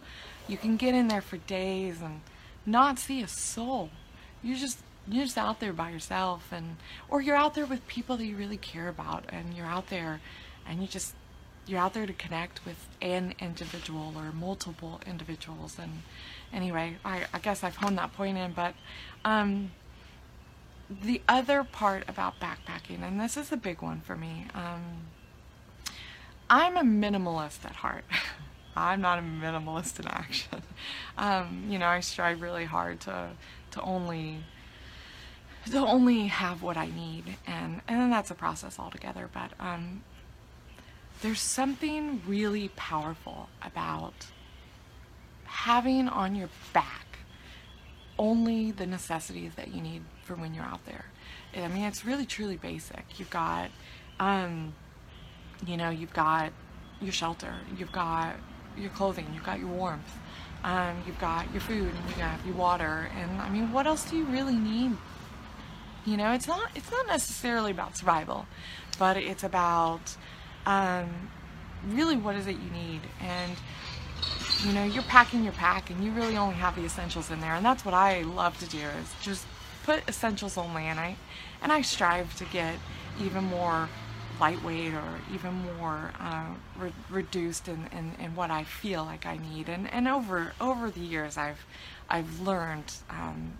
You 0.47 0.57
can 0.57 0.77
get 0.77 0.93
in 0.93 1.07
there 1.07 1.21
for 1.21 1.37
days 1.37 2.01
and 2.01 2.21
not 2.65 2.99
see 2.99 3.21
a 3.21 3.27
soul. 3.27 3.89
You're 4.43 4.57
just 4.57 4.79
you're 5.07 5.25
just 5.25 5.37
out 5.37 5.59
there 5.59 5.73
by 5.73 5.89
yourself 5.89 6.51
and 6.51 6.77
or 7.09 7.21
you're 7.21 7.35
out 7.35 7.53
there 7.55 7.65
with 7.65 7.85
people 7.87 8.17
that 8.17 8.25
you 8.25 8.35
really 8.35 8.57
care 8.57 8.87
about 8.87 9.25
and 9.29 9.53
you're 9.53 9.65
out 9.65 9.89
there 9.89 10.19
and 10.67 10.81
you 10.81 10.87
just 10.87 11.13
you're 11.67 11.79
out 11.79 11.93
there 11.93 12.05
to 12.05 12.13
connect 12.13 12.63
with 12.65 12.87
an 13.01 13.33
individual 13.39 14.13
or 14.15 14.31
multiple 14.31 14.99
individuals 15.05 15.77
and 15.79 16.01
anyway 16.53 16.95
I, 17.03 17.25
I 17.33 17.39
guess 17.39 17.63
I've 17.63 17.75
honed 17.75 17.97
that 17.97 18.13
point 18.13 18.37
in 18.37 18.51
but 18.53 18.73
um, 19.23 19.71
the 20.89 21.21
other 21.27 21.63
part 21.63 22.03
about 22.07 22.39
backpacking 22.39 23.01
and 23.01 23.19
this 23.19 23.37
is 23.37 23.51
a 23.51 23.57
big 23.57 23.81
one 23.81 24.01
for 24.01 24.15
me 24.15 24.45
um, 24.53 24.81
I'm 26.49 26.77
a 26.77 26.81
minimalist 26.81 27.65
at 27.65 27.77
heart. 27.77 28.05
I'm 28.75 29.01
not 29.01 29.19
a 29.19 29.21
minimalist 29.21 29.99
in 29.99 30.07
action. 30.07 30.61
Um, 31.17 31.67
you 31.69 31.79
know 31.79 31.85
I 31.85 32.01
strive 32.01 32.41
really 32.41 32.65
hard 32.65 32.99
to 33.01 33.29
to 33.71 33.81
only 33.81 34.43
to 35.71 35.77
only 35.77 36.27
have 36.27 36.61
what 36.61 36.75
I 36.75 36.87
need 36.87 37.37
and 37.47 37.79
and 37.87 38.01
then 38.01 38.09
that's 38.09 38.31
a 38.31 38.35
process 38.35 38.77
altogether 38.77 39.29
but 39.33 39.51
um, 39.61 40.03
there's 41.21 41.39
something 41.39 42.21
really 42.27 42.67
powerful 42.75 43.47
about 43.61 44.27
having 45.45 46.09
on 46.09 46.35
your 46.35 46.49
back 46.73 47.19
only 48.19 48.71
the 48.71 48.85
necessities 48.85 49.53
that 49.55 49.73
you 49.73 49.81
need 49.81 50.03
for 50.25 50.35
when 50.35 50.53
you're 50.53 50.65
out 50.65 50.85
there. 50.85 51.05
I 51.55 51.67
mean, 51.69 51.85
it's 51.85 52.03
really 52.03 52.25
truly 52.25 52.57
basic. 52.57 53.05
You've 53.17 53.29
got, 53.29 53.69
um, 54.19 54.73
you 55.65 55.77
know, 55.77 55.89
you've 55.89 56.13
got 56.13 56.51
your 56.99 57.13
shelter, 57.13 57.53
you've 57.77 57.91
got 57.91 58.35
your 58.77 58.89
clothing, 58.89 59.27
you've 59.33 59.45
got 59.45 59.59
your 59.59 59.69
warmth, 59.69 60.11
um, 60.63 61.01
you've 61.05 61.19
got 61.19 61.49
your 61.53 61.61
food, 61.61 61.93
and 61.93 62.09
you 62.09 62.15
got 62.17 62.45
your 62.45 62.55
water, 62.55 63.09
and 63.17 63.39
I 63.39 63.49
mean, 63.49 63.71
what 63.71 63.87
else 63.87 64.09
do 64.09 64.17
you 64.17 64.25
really 64.25 64.55
need? 64.55 64.97
You 66.05 66.17
know, 66.17 66.33
it's 66.33 66.47
not 66.47 66.69
it's 66.75 66.91
not 66.91 67.07
necessarily 67.07 67.71
about 67.71 67.95
survival, 67.95 68.45
but 68.99 69.17
it's 69.17 69.43
about 69.43 70.15
um, 70.65 71.29
really 71.87 72.17
what 72.17 72.35
is 72.35 72.47
it 72.47 72.57
you 72.57 72.69
need 72.71 73.01
and 73.21 73.53
you 74.65 74.73
know 74.73 74.83
you're 74.83 75.03
packing 75.03 75.43
your 75.43 75.53
pack 75.53 75.89
and 75.89 76.03
you 76.03 76.11
really 76.11 76.37
only 76.37 76.55
have 76.55 76.75
the 76.75 76.83
essentials 76.83 77.29
in 77.29 77.39
there 77.41 77.53
and 77.53 77.65
that's 77.65 77.85
what 77.85 77.93
I 77.93 78.21
love 78.21 78.57
to 78.59 78.65
do 78.67 78.79
is 78.79 79.13
just 79.21 79.45
put 79.85 80.07
essentials 80.09 80.57
only 80.57 80.85
and 80.85 80.99
I 80.99 81.15
and 81.61 81.71
I 81.71 81.81
strive 81.83 82.35
to 82.37 82.45
get 82.45 82.75
even 83.21 83.43
more 83.43 83.87
lightweight 84.39 84.93
or 84.93 85.19
even 85.33 85.53
more 85.77 86.11
uh, 86.19 86.47
re 86.77 86.91
reduced 87.09 87.67
in, 87.67 87.87
in, 87.91 88.11
in, 88.19 88.35
what 88.35 88.51
I 88.51 88.65
feel 88.65 89.05
like 89.05 89.25
I 89.25 89.37
need. 89.37 89.69
And, 89.69 89.89
and 89.93 90.07
over 90.07 90.53
over 90.59 90.89
the 90.89 90.99
years 90.99 91.37
I've 91.37 91.63
I've 92.09 92.41
learned 92.41 92.91
um, 93.09 93.53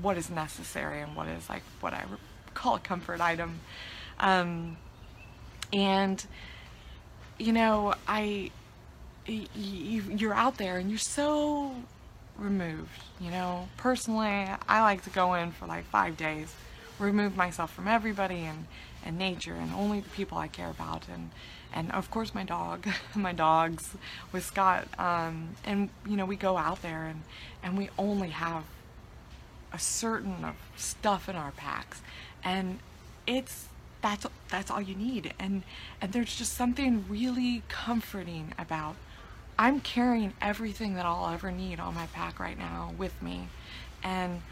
what 0.00 0.16
is 0.16 0.30
necessary 0.30 1.02
and 1.02 1.14
what 1.14 1.28
is 1.28 1.48
like 1.48 1.62
what 1.80 1.92
I 1.92 2.04
call 2.54 2.76
a 2.76 2.80
comfort 2.80 3.20
item. 3.20 3.60
Um, 4.18 4.78
and 5.72 6.24
you 7.38 7.52
know 7.52 7.94
i 8.06 8.50
you, 9.26 10.02
you're 10.10 10.34
out 10.34 10.58
there 10.58 10.78
and 10.78 10.90
you're 10.90 10.98
so 10.98 11.74
removed 12.36 13.02
you 13.20 13.30
know? 13.30 13.68
Personally 13.76 14.48
i 14.68 14.82
like 14.82 15.02
to 15.04 15.10
go 15.10 15.34
in 15.34 15.52
for 15.52 15.66
like 15.66 15.84
five 15.84 16.16
days 16.16 16.54
remove 16.98 17.36
myself 17.36 17.72
from 17.72 17.88
everybody 17.88 18.40
and 18.40 18.66
and 19.04 19.18
nature 19.18 19.54
and 19.54 19.72
only 19.74 20.00
the 20.00 20.10
people 20.10 20.38
i 20.38 20.46
care 20.46 20.70
about 20.70 21.08
and 21.08 21.30
and 21.72 21.90
of 21.92 22.10
course 22.10 22.34
my 22.34 22.44
dog 22.44 22.86
my 23.14 23.32
dogs 23.32 23.96
with 24.30 24.44
scott 24.44 24.86
um, 24.98 25.50
and 25.64 25.88
you 26.06 26.16
know 26.16 26.24
we 26.24 26.36
go 26.36 26.56
out 26.56 26.82
there 26.82 27.04
and 27.04 27.22
and 27.62 27.76
we 27.76 27.88
only 27.98 28.28
have 28.28 28.64
a 29.72 29.78
certain 29.78 30.44
of 30.44 30.54
stuff 30.76 31.28
in 31.28 31.36
our 31.36 31.50
packs. 31.52 32.02
And 32.44 32.78
it's 33.26 33.68
that's 34.00 34.26
that's 34.48 34.70
all 34.70 34.80
you 34.80 34.94
need. 34.94 35.34
And 35.38 35.62
and 36.00 36.12
there's 36.12 36.36
just 36.36 36.54
something 36.54 37.04
really 37.08 37.62
comforting 37.68 38.52
about 38.58 38.96
I'm 39.58 39.80
carrying 39.80 40.32
everything 40.40 40.94
that 40.94 41.06
I'll 41.06 41.32
ever 41.32 41.50
need 41.50 41.78
on 41.78 41.94
my 41.94 42.06
pack 42.06 42.40
right 42.40 42.58
now 42.58 42.92
with 42.96 43.20
me. 43.22 43.48
And 44.02 44.42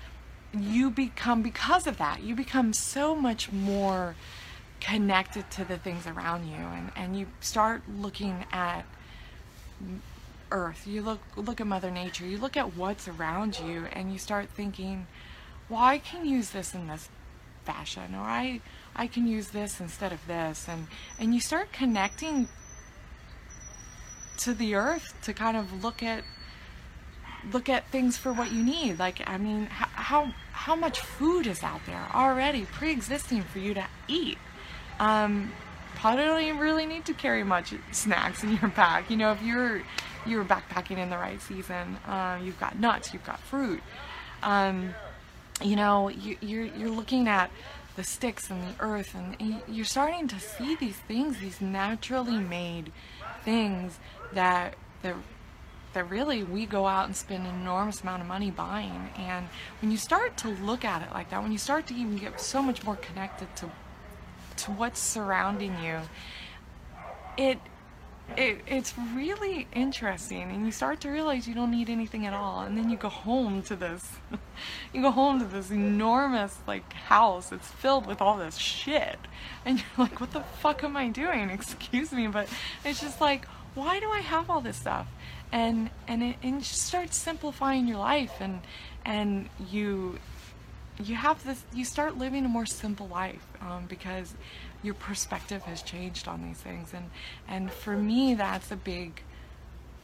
you 0.53 0.91
become 0.91 1.43
because 1.43 1.87
of 1.87 1.97
that 1.99 2.23
you 2.23 2.35
become 2.35 2.73
so 2.73 3.15
much 3.15 3.53
more 3.53 4.17
connected 4.81 5.49
to 5.51 5.65
the 5.65 5.79
things 5.79 6.07
around 6.07 6.49
you. 6.49 6.57
And 6.57 6.91
and 6.97 7.19
you 7.19 7.27
start 7.41 7.83
looking 7.89 8.45
at 8.53 8.85
earth. 10.51 10.87
You 10.87 11.03
look 11.03 11.21
look 11.37 11.61
at 11.61 11.67
mother 11.67 11.91
nature. 11.91 12.27
You 12.27 12.39
look 12.39 12.57
at 12.57 12.77
what's 12.77 13.09
around 13.09 13.59
you 13.61 13.87
and 13.93 14.13
you 14.13 14.19
start 14.19 14.49
thinking 14.51 15.07
well 15.69 15.81
I 15.81 15.99
can 15.99 16.27
use 16.27 16.51
this 16.51 16.75
in 16.75 16.89
this 16.89 17.09
fashion 17.65 18.15
or 18.15 18.23
I 18.23 18.61
I 18.97 19.07
can 19.07 19.27
use 19.27 19.49
this 19.49 19.81
instead 19.81 20.13
of 20.13 20.27
this. 20.27 20.69
And 20.69 20.89
and 21.19 21.35
you 21.35 21.41
start 21.41 21.73
connecting 21.73 22.49
to 24.41 24.55
the 24.55 24.75
earth 24.75 25.15
to 25.23 25.33
kind 25.33 25.57
of 25.57 25.85
look 25.85 26.03
at 26.03 26.25
look 27.53 27.69
at 27.69 27.89
things 27.89 28.17
for 28.17 28.33
what 28.33 28.53
you 28.53 28.63
need. 28.63 28.99
Like 28.99 29.23
I 29.27 29.39
mean 29.39 29.67
how 29.67 30.33
how 30.53 30.75
much 30.75 31.01
food 31.01 31.47
is 31.47 31.63
out 31.63 31.81
there 31.87 32.07
already 32.13 32.65
pre-existing 32.65 33.43
for 33.43 33.59
you 33.59 33.75
to 33.75 33.87
eat? 34.09 34.39
Um, 34.99 35.53
probably 35.95 36.47
don't 36.47 36.59
really 36.59 36.87
need 36.87 37.05
to 37.07 37.15
carry 37.15 37.43
much 37.43 37.75
snacks 37.93 38.43
in 38.43 38.57
your 38.57 38.71
pack 38.71 39.11
you 39.11 39.17
know 39.17 39.33
if 39.33 39.43
you're 39.43 39.83
you're 40.27 40.45
backpacking 40.45 40.99
in 40.99 41.11
the 41.11 41.17
right 41.17 41.41
season 41.43 41.97
uh, 42.07 42.39
you've 42.43 42.59
got 42.61 42.79
nuts 42.79 43.13
you've 43.13 43.25
got 43.25 43.41
fruit. 43.41 43.83
Um, 44.43 44.95
you 45.63 45.77
know 45.77 46.09
you, 46.09 46.37
you're 46.41 46.65
you're 46.65 46.91
looking 46.91 47.29
at 47.29 47.51
the 47.97 48.05
sticks 48.05 48.51
and 48.51 48.63
the 48.63 48.83
earth 48.83 49.15
and 49.15 49.61
you're 49.69 49.85
starting 49.85 50.29
to 50.29 50.41
see 50.41 50.77
these 50.77 50.97
things 50.97 51.39
these 51.41 51.61
naturally 51.61 52.39
made 52.39 52.93
things 53.45 53.99
that 54.35 54.75
that 55.03 55.15
that 55.93 56.09
really 56.09 56.45
we 56.45 56.67
go 56.67 56.87
out 56.87 57.07
and 57.07 57.17
spend 57.17 57.47
an 57.47 57.55
enormous 57.61 58.03
amount 58.03 58.23
of 58.23 58.29
money 58.29 58.51
buying. 58.51 59.11
And 59.17 59.49
when 59.81 59.91
you 59.91 59.97
start 59.97 60.37
to 60.39 60.49
look 60.49 60.85
at 60.85 61.03
it 61.03 61.13
like 61.13 61.31
that 61.31 61.43
when 61.43 61.53
you 61.53 61.59
start 61.59 61.87
to 61.89 61.95
even 61.95 62.17
get 62.17 62.41
so 62.41 62.63
much 62.63 62.85
more 62.85 62.97
connected 62.97 63.55
to 63.57 63.71
to 64.57 64.71
what's 64.73 65.01
surrounding 65.01 65.83
you 65.83 66.01
it 67.37 67.59
it, 68.37 68.61
it's 68.67 68.95
really 69.13 69.67
interesting. 69.73 70.51
And 70.53 70.65
you 70.65 70.71
start 70.71 71.01
to 71.01 71.11
realize 71.11 71.49
you 71.49 71.55
don't 71.55 71.73
need 71.73 71.91
anything 71.91 72.27
at 72.27 72.33
all. 72.33 72.61
And 72.61 72.79
then 72.79 72.89
you 72.89 72.97
go 72.97 73.09
home 73.09 73.63
to 73.63 73.75
this 73.75 74.09
you 74.93 75.03
go 75.03 75.11
home 75.11 75.41
to 75.41 75.47
this 75.47 75.71
enormous 75.71 76.57
like 76.67 76.93
house 76.93 77.51
it's 77.51 77.69
filled 77.69 78.07
with 78.07 78.21
all 78.21 78.37
this 78.37 78.57
shit. 78.57 79.19
And 79.65 79.79
you're 79.79 80.07
like 80.07 80.21
what 80.21 80.33
the 80.33 80.41
fuck 80.41 80.85
am 80.85 80.97
I 80.97 81.09
doing? 81.09 81.51
Excuse 81.51 82.13
me. 82.13 82.29
But 82.29 82.49
it's 82.85 83.01
just 83.01 83.21
like 83.21 83.47
why 83.75 84.01
do 84.01 84.11
I 84.11 84.21
have 84.21 84.51
all 84.51 84.61
this 84.61 84.77
stuff? 84.77 85.07
And 85.53 85.91
and 86.07 86.23
it 86.23 86.37
and 86.43 86.55
you 86.55 86.61
just 86.61 86.83
start 86.83 87.13
simplifying 87.15 87.87
your 87.87 87.99
life 87.99 88.35
and 88.41 88.61
and 89.05 89.49
you 89.71 90.19
you 91.03 91.15
have 91.15 91.43
this 91.45 91.65
you 91.73 91.85
start 91.85 92.19
living 92.19 92.45
a 92.45 92.49
more 92.49 92.67
simple 92.67 93.09
life 93.09 93.47
um, 93.61 93.87
because 93.89 94.35
your 94.83 94.95
perspective 94.95 95.63
has 95.63 95.83
changed 95.83 96.29
on 96.29 96.43
these 96.43 96.59
things. 96.59 96.93
And 96.95 97.11
and 97.49 97.73
for 97.73 97.97
me 97.97 98.35
that's 98.35 98.71
a 98.71 98.77
big 98.77 99.23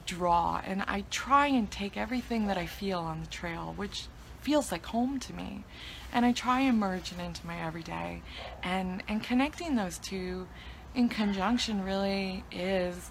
draw. 0.06 0.60
And 0.64 0.82
I 0.86 1.04
try 1.10 1.48
and 1.48 1.70
take 1.70 1.96
everything 1.96 2.46
that 2.46 2.56
I 2.58 2.66
feel 2.66 2.98
on 2.98 3.20
the 3.20 3.26
trail 3.26 3.74
which 3.76 4.06
feels 4.40 4.70
like 4.70 4.86
home 4.86 5.18
to 5.18 5.32
me. 5.32 5.64
And 6.12 6.24
I 6.24 6.32
try 6.32 6.60
and 6.60 6.78
merge 6.78 7.12
it 7.12 7.18
into 7.18 7.46
my 7.46 7.60
everyday. 7.60 8.22
And 8.62 9.02
and 9.08 9.22
connecting 9.22 9.76
those 9.76 9.98
two 9.98 10.46
in 10.94 11.08
conjunction 11.08 11.84
really 11.84 12.42
is 12.50 13.10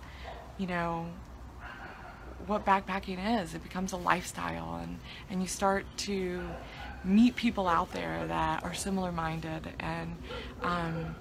you 0.57 0.67
know 0.67 1.07
what 2.47 2.65
backpacking 2.65 3.41
is. 3.41 3.53
It 3.53 3.63
becomes 3.63 3.91
a 3.91 3.97
lifestyle 3.97 4.79
and 4.81 4.99
and 5.29 5.41
you 5.41 5.47
start 5.47 5.85
to 5.97 6.41
meet 7.03 7.35
people 7.35 7.67
out 7.67 7.91
there 7.91 8.25
that 8.27 8.63
are 8.63 8.73
similar 8.73 9.11
minded 9.11 9.67
and 9.79 10.15
um, 10.61 11.15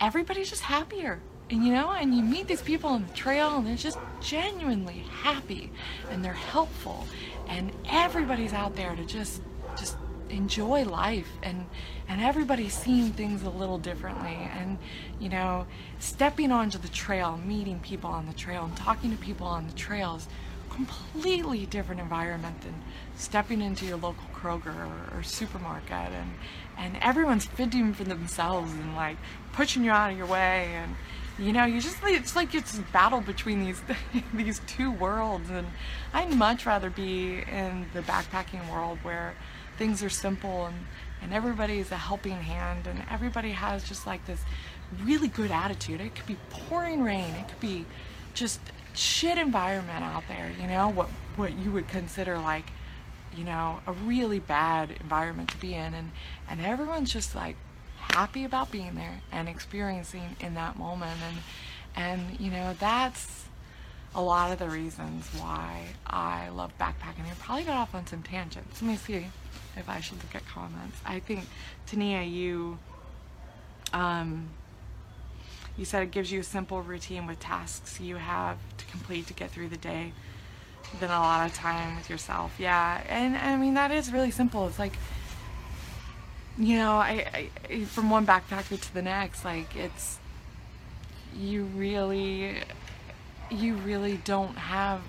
everybody's 0.00 0.50
just 0.50 0.62
happier 0.62 1.18
and 1.50 1.64
you 1.64 1.72
know 1.72 1.90
and 1.90 2.14
you 2.14 2.22
meet 2.22 2.46
these 2.46 2.60
people 2.60 2.90
on 2.90 3.06
the 3.06 3.12
trail 3.14 3.56
and 3.56 3.66
they're 3.66 3.76
just 3.76 3.98
genuinely 4.20 5.04
happy 5.10 5.70
and 6.10 6.22
they're 6.22 6.32
helpful 6.32 7.06
and 7.48 7.72
everybody's 7.90 8.52
out 8.52 8.76
there 8.76 8.94
to 8.94 9.04
just 9.06 9.40
just 9.78 9.96
enjoy 10.30 10.84
life 10.84 11.30
and 11.42 11.66
and 12.08 12.20
everybody's 12.20 12.74
seeing 12.74 13.12
things 13.12 13.42
a 13.42 13.50
little 13.50 13.78
differently. 13.78 14.36
And 14.58 14.78
you 15.20 15.28
know 15.28 15.66
stepping 15.98 16.52
onto 16.52 16.78
the 16.78 16.88
trail 16.88 17.38
meeting 17.38 17.80
people 17.80 18.10
on 18.10 18.26
the 18.26 18.32
trail 18.32 18.64
and 18.64 18.76
talking 18.76 19.10
to 19.10 19.16
people 19.16 19.46
on 19.46 19.66
the 19.66 19.74
trails 19.74 20.28
completely 20.70 21.66
different 21.66 22.00
environment 22.00 22.60
than 22.60 22.74
stepping 23.16 23.60
into 23.60 23.84
your 23.84 23.96
local 23.96 24.28
Kroger 24.32 24.76
or, 24.76 25.18
or 25.18 25.22
supermarket. 25.22 26.12
And 26.12 26.34
and 26.76 26.96
everyone's 27.02 27.44
fitting 27.44 27.92
for 27.92 28.04
themselves 28.04 28.72
and 28.72 28.94
like 28.94 29.16
pushing 29.52 29.82
you 29.82 29.90
out 29.90 30.12
of 30.12 30.16
your 30.16 30.26
way. 30.26 30.68
And 30.74 30.94
you 31.38 31.52
know, 31.52 31.64
you 31.64 31.80
just 31.80 31.98
it's 32.04 32.36
like 32.36 32.54
it's 32.54 32.78
a 32.78 32.82
battle 32.92 33.20
between 33.20 33.64
these 33.64 33.82
these 34.34 34.60
two 34.66 34.90
worlds, 34.90 35.50
and 35.50 35.66
I'd 36.12 36.34
much 36.34 36.66
rather 36.66 36.90
be 36.90 37.44
in 37.50 37.86
the 37.92 38.02
backpacking 38.02 38.70
world 38.70 38.98
where 39.02 39.34
things 39.78 40.02
are 40.02 40.10
simple 40.10 40.66
and 40.66 40.76
and 41.20 41.32
everybody's 41.32 41.90
a 41.90 41.96
helping 41.96 42.32
hand 42.32 42.86
and 42.86 43.02
everybody 43.10 43.50
has 43.50 43.82
just 43.82 44.06
like 44.06 44.24
this 44.26 44.40
really 45.02 45.28
good 45.28 45.50
attitude. 45.50 46.00
It 46.00 46.14
could 46.14 46.26
be 46.26 46.36
pouring 46.50 47.02
rain, 47.02 47.34
it 47.34 47.48
could 47.48 47.60
be 47.60 47.86
just 48.34 48.60
shit 48.94 49.38
environment 49.38 50.04
out 50.04 50.24
there, 50.28 50.52
you 50.60 50.66
know, 50.66 50.88
what 50.88 51.08
what 51.36 51.56
you 51.58 51.70
would 51.72 51.88
consider 51.88 52.38
like, 52.38 52.70
you 53.36 53.44
know, 53.44 53.80
a 53.86 53.92
really 53.92 54.38
bad 54.38 54.90
environment 55.00 55.50
to 55.50 55.56
be 55.58 55.74
in 55.74 55.94
and 55.94 56.10
and 56.48 56.60
everyone's 56.60 57.12
just 57.12 57.34
like 57.34 57.56
happy 57.96 58.44
about 58.44 58.70
being 58.70 58.94
there 58.94 59.20
and 59.30 59.48
experiencing 59.48 60.36
in 60.40 60.54
that 60.54 60.76
moment 60.76 61.18
and 61.26 61.38
and 61.96 62.40
you 62.40 62.50
know, 62.50 62.74
that's 62.78 63.46
a 64.14 64.22
lot 64.22 64.50
of 64.50 64.58
the 64.58 64.68
reasons 64.68 65.28
why 65.38 65.84
I 66.06 66.48
love 66.48 66.72
backpacking. 66.78 67.26
I 67.30 67.34
probably 67.38 67.64
got 67.64 67.76
off 67.76 67.94
on 67.94 68.06
some 68.06 68.22
tangents. 68.22 68.80
Let 68.80 68.88
me 68.88 68.96
see 68.96 69.26
if 69.78 69.88
I 69.88 70.00
should 70.00 70.18
look 70.18 70.34
at 70.34 70.46
comments. 70.46 71.00
I 71.06 71.20
think 71.20 71.46
Tania, 71.86 72.22
you 72.22 72.78
um, 73.92 74.48
you 75.76 75.84
said 75.84 76.02
it 76.02 76.10
gives 76.10 76.30
you 76.30 76.40
a 76.40 76.44
simple 76.44 76.82
routine 76.82 77.26
with 77.26 77.40
tasks 77.40 78.00
you 78.00 78.16
have 78.16 78.58
to 78.76 78.84
complete 78.86 79.26
to 79.28 79.32
get 79.32 79.50
through 79.50 79.68
the 79.68 79.76
day. 79.76 80.12
Then 81.00 81.10
a 81.10 81.20
lot 81.20 81.46
of 81.46 81.54
time 81.54 81.96
with 81.96 82.08
yourself. 82.08 82.54
Yeah, 82.58 83.02
and, 83.08 83.36
and 83.36 83.50
I 83.50 83.56
mean 83.56 83.74
that 83.74 83.90
is 83.90 84.12
really 84.12 84.30
simple. 84.30 84.66
It's 84.66 84.78
like 84.78 84.94
you 86.58 86.76
know, 86.76 86.96
I, 86.96 87.50
I 87.70 87.84
from 87.84 88.10
one 88.10 88.26
backpacker 88.26 88.80
to 88.80 88.94
the 88.94 89.02
next, 89.02 89.44
like 89.44 89.76
it's 89.76 90.18
you 91.36 91.64
really 91.64 92.56
you 93.50 93.74
really 93.76 94.18
don't 94.24 94.56
have 94.56 95.00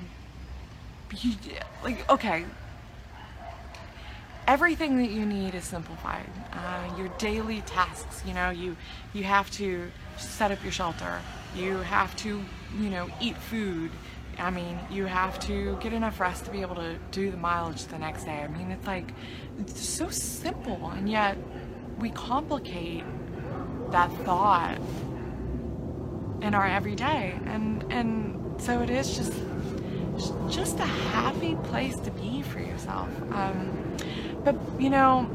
you 1.21 1.33
like 1.83 2.07
okay 2.09 2.45
everything 4.49 4.97
that 4.97 5.11
you 5.11 5.27
need 5.27 5.53
is 5.53 5.63
simplified. 5.63 6.25
Uh, 6.51 6.97
your 6.97 7.07
daily 7.19 7.61
tasks, 7.67 8.23
you 8.25 8.33
know, 8.33 8.49
you 8.49 8.75
you 9.13 9.23
have 9.23 9.49
to 9.51 9.91
set 10.17 10.51
up 10.51 10.61
your 10.63 10.71
shelter. 10.71 11.21
You 11.55 11.77
have 11.77 12.15
to, 12.17 12.43
you 12.79 12.89
know, 12.89 13.07
eat 13.21 13.37
food. 13.37 13.91
I 14.39 14.49
mean, 14.49 14.79
you 14.89 15.05
have 15.05 15.39
to 15.41 15.77
get 15.79 15.93
enough 15.93 16.19
rest 16.19 16.45
to 16.45 16.51
be 16.51 16.61
able 16.61 16.75
to 16.75 16.95
do 17.11 17.29
the 17.29 17.37
mileage 17.37 17.85
the 17.85 17.99
next 17.99 18.23
day. 18.23 18.41
I 18.43 18.47
mean, 18.47 18.71
it's 18.71 18.87
like 18.87 19.13
it's 19.59 19.87
so 19.87 20.09
simple, 20.09 20.89
and 20.95 21.07
yet 21.07 21.37
we 21.99 22.09
complicate 22.09 23.03
that 23.91 24.11
thought 24.25 24.79
in 26.41 26.55
our 26.55 26.65
everyday, 26.65 27.37
and 27.45 27.85
and 27.91 28.59
so 28.59 28.81
it 28.81 28.89
is 28.89 29.15
just 29.15 29.33
just 30.49 30.79
a 30.79 30.91
happy 31.13 31.55
place 31.65 31.97
to 31.97 32.09
be 32.11 32.41
for 32.41 32.59
yourself. 32.59 33.09
Um, 33.31 33.78
but 34.43 34.55
you 34.79 34.89
know, 34.89 35.29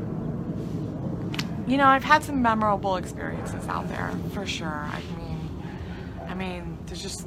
you 1.67 1.77
know, 1.77 1.87
I've 1.87 2.05
had 2.05 2.23
some 2.23 2.43
memorable 2.43 2.97
experiences 2.97 3.67
out 3.69 3.89
there 3.89 4.13
for 4.33 4.47
sure. 4.47 4.69
I 4.69 5.01
mean, 5.17 5.63
I 6.29 6.35
mean, 6.35 6.79
there's 6.87 7.03
just 7.03 7.27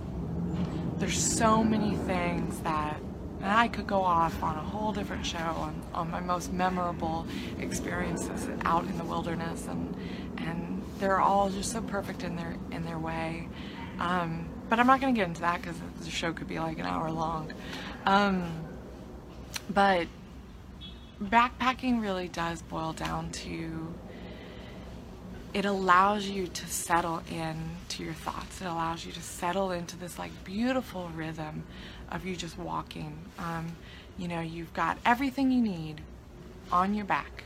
there's 0.97 1.17
so 1.17 1.63
many 1.63 1.95
things 1.95 2.59
that 2.59 2.99
and 3.41 3.51
I 3.51 3.67
could 3.67 3.87
go 3.87 4.01
off 4.01 4.41
on 4.41 4.55
a 4.55 4.61
whole 4.61 4.91
different 4.91 5.25
show 5.25 5.37
on, 5.37 5.81
on 5.93 6.09
my 6.09 6.19
most 6.19 6.51
memorable 6.51 7.27
experiences 7.59 8.47
out 8.63 8.83
in 8.85 8.97
the 8.97 9.03
wilderness 9.03 9.67
and 9.67 9.95
and 10.37 10.81
they're 10.99 11.19
all 11.19 11.49
just 11.49 11.71
so 11.71 11.81
perfect 11.81 12.23
in 12.23 12.35
their 12.35 12.55
in 12.71 12.83
their 12.85 12.97
way. 12.97 13.47
Um, 13.99 14.49
but 14.69 14.79
I'm 14.79 14.87
not 14.87 14.99
going 14.99 15.13
to 15.13 15.17
get 15.17 15.27
into 15.27 15.41
that 15.41 15.61
because 15.61 15.77
the 16.01 16.09
show 16.09 16.33
could 16.33 16.47
be 16.47 16.59
like 16.59 16.79
an 16.79 16.85
hour 16.85 17.09
long. 17.11 17.53
Um, 18.05 18.49
but 19.69 20.07
backpacking 21.21 22.01
really 22.01 22.27
does 22.27 22.62
boil 22.62 22.93
down 22.93 23.32
to 23.32 23.93
it 25.53 25.65
allows 25.65 26.27
you 26.27 26.45
to 26.47 26.67
settle 26.67 27.21
in 27.32 27.56
to 27.89 28.03
your 28.03 28.13
thoughts. 28.13 28.62
It 28.62 28.65
allows 28.65 29.06
you 29.06 29.12
to 29.13 29.21
settle 29.21 29.71
into 29.71 29.97
this 29.97 30.19
like 30.19 30.32
beautiful 30.43 31.10
rhythm 31.15 31.63
of 32.12 32.25
you 32.25 32.36
just 32.36 32.60
walking. 32.60 33.17
Um, 33.39 33.75
you 34.17 34.27
know, 34.27 34.41
you've 34.41 34.73
got 34.73 34.97
everything 35.06 35.51
you 35.51 35.62
need 35.62 36.01
on 36.71 36.93
your 36.93 37.06
back. 37.06 37.43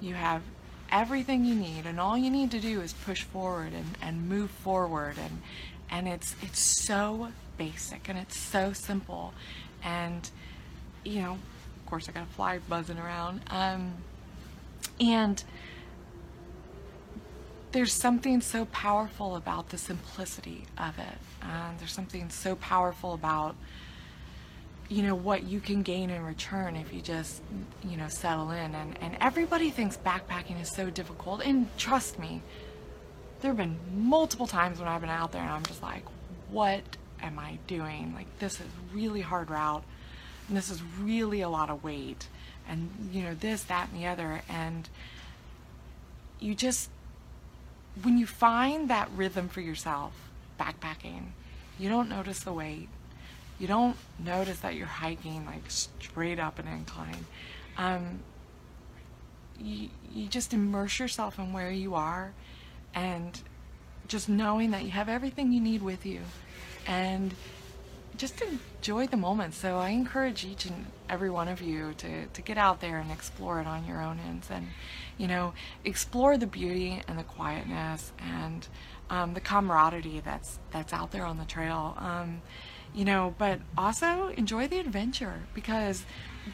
You 0.00 0.14
have 0.14 0.42
everything 0.90 1.44
you 1.44 1.54
need, 1.54 1.86
and 1.86 2.00
all 2.00 2.16
you 2.16 2.30
need 2.30 2.50
to 2.52 2.60
do 2.60 2.80
is 2.80 2.92
push 2.92 3.22
forward 3.22 3.72
and, 3.72 3.96
and 4.02 4.28
move 4.28 4.50
forward. 4.50 5.16
And 5.18 5.42
and 5.90 6.08
it's 6.08 6.34
it's 6.42 6.58
so 6.58 7.28
basic 7.58 8.08
and 8.08 8.18
it's 8.18 8.38
so 8.38 8.72
simple. 8.72 9.34
And 9.84 10.28
you 11.04 11.20
know, 11.22 11.38
of 11.86 11.90
course, 11.90 12.08
I 12.08 12.12
got 12.12 12.24
a 12.24 12.34
fly 12.34 12.58
buzzing 12.68 12.98
around. 12.98 13.42
Um, 13.48 13.94
and 14.98 15.42
there's 17.70 17.92
something 17.92 18.40
so 18.40 18.64
powerful 18.64 19.36
about 19.36 19.68
the 19.68 19.78
simplicity 19.78 20.64
of 20.76 20.98
it. 20.98 21.18
And 21.42 21.78
there's 21.78 21.92
something 21.92 22.28
so 22.28 22.56
powerful 22.56 23.14
about, 23.14 23.54
you 24.88 25.04
know, 25.04 25.14
what 25.14 25.44
you 25.44 25.60
can 25.60 25.82
gain 25.82 26.10
in 26.10 26.24
return 26.24 26.74
if 26.74 26.92
you 26.92 27.00
just, 27.00 27.40
you 27.84 27.96
know, 27.96 28.08
settle 28.08 28.50
in. 28.50 28.74
And, 28.74 28.98
and 29.00 29.16
everybody 29.20 29.70
thinks 29.70 29.96
backpacking 29.96 30.60
is 30.60 30.68
so 30.68 30.90
difficult. 30.90 31.40
And 31.40 31.68
trust 31.78 32.18
me, 32.18 32.42
there 33.42 33.50
have 33.50 33.58
been 33.58 33.78
multiple 33.94 34.48
times 34.48 34.80
when 34.80 34.88
I've 34.88 35.02
been 35.02 35.10
out 35.10 35.30
there 35.30 35.42
and 35.42 35.52
I'm 35.52 35.64
just 35.66 35.82
like, 35.82 36.02
what 36.50 36.82
am 37.22 37.38
I 37.38 37.60
doing? 37.68 38.12
Like, 38.12 38.26
this 38.40 38.54
is 38.54 38.66
really 38.92 39.20
hard 39.20 39.50
route 39.50 39.84
and 40.48 40.56
this 40.56 40.70
is 40.70 40.82
really 41.00 41.40
a 41.40 41.48
lot 41.48 41.70
of 41.70 41.82
weight 41.82 42.28
and 42.68 42.90
you 43.12 43.22
know 43.22 43.34
this 43.34 43.62
that 43.64 43.88
and 43.92 44.02
the 44.02 44.06
other. 44.06 44.42
And 44.48 44.88
you 46.40 46.54
just 46.54 46.90
when 48.02 48.18
you 48.18 48.26
find 48.26 48.90
that 48.90 49.08
rhythm 49.14 49.48
for 49.48 49.60
yourself 49.60 50.12
backpacking 50.60 51.28
you 51.78 51.88
don't 51.88 52.08
notice 52.08 52.40
the 52.40 52.52
weight. 52.52 52.88
You 53.58 53.66
don't 53.66 53.96
notice 54.18 54.60
that 54.60 54.74
you're 54.74 54.86
hiking 54.86 55.46
like 55.46 55.70
straight 55.70 56.38
up 56.38 56.58
an 56.58 56.68
incline. 56.68 57.26
Um, 57.78 58.20
you, 59.58 59.88
you 60.14 60.26
just 60.26 60.52
immerse 60.52 60.98
yourself 60.98 61.38
in 61.38 61.52
where 61.52 61.70
you 61.70 61.94
are 61.94 62.32
and 62.94 63.38
just 64.08 64.28
knowing 64.28 64.70
that 64.70 64.84
you 64.84 64.90
have 64.90 65.08
everything 65.08 65.52
you 65.52 65.60
need 65.60 65.82
with 65.82 66.06
you. 66.06 66.20
And 66.86 67.34
just 68.16 68.42
enjoy 68.42 69.06
the 69.06 69.16
moment. 69.16 69.54
So 69.54 69.78
I 69.78 69.90
encourage 69.90 70.44
each 70.44 70.64
and 70.66 70.86
every 71.08 71.30
one 71.30 71.48
of 71.48 71.60
you 71.60 71.94
to, 71.94 72.26
to 72.26 72.42
get 72.42 72.58
out 72.58 72.80
there 72.80 72.98
and 72.98 73.10
explore 73.10 73.60
it 73.60 73.66
on 73.66 73.86
your 73.86 74.02
own 74.02 74.18
ends 74.26 74.48
and, 74.50 74.68
you 75.18 75.26
know, 75.26 75.54
explore 75.84 76.36
the 76.36 76.46
beauty 76.46 77.02
and 77.08 77.18
the 77.18 77.24
quietness 77.24 78.12
and 78.18 78.66
um, 79.10 79.34
the 79.34 79.40
camaraderie 79.40 80.22
that's, 80.24 80.58
that's 80.72 80.92
out 80.92 81.12
there 81.12 81.24
on 81.24 81.38
the 81.38 81.44
trail. 81.44 81.94
Um, 81.98 82.42
you 82.94 83.04
know, 83.04 83.34
but 83.38 83.60
also 83.76 84.28
enjoy 84.28 84.68
the 84.68 84.78
adventure 84.78 85.42
because 85.54 86.04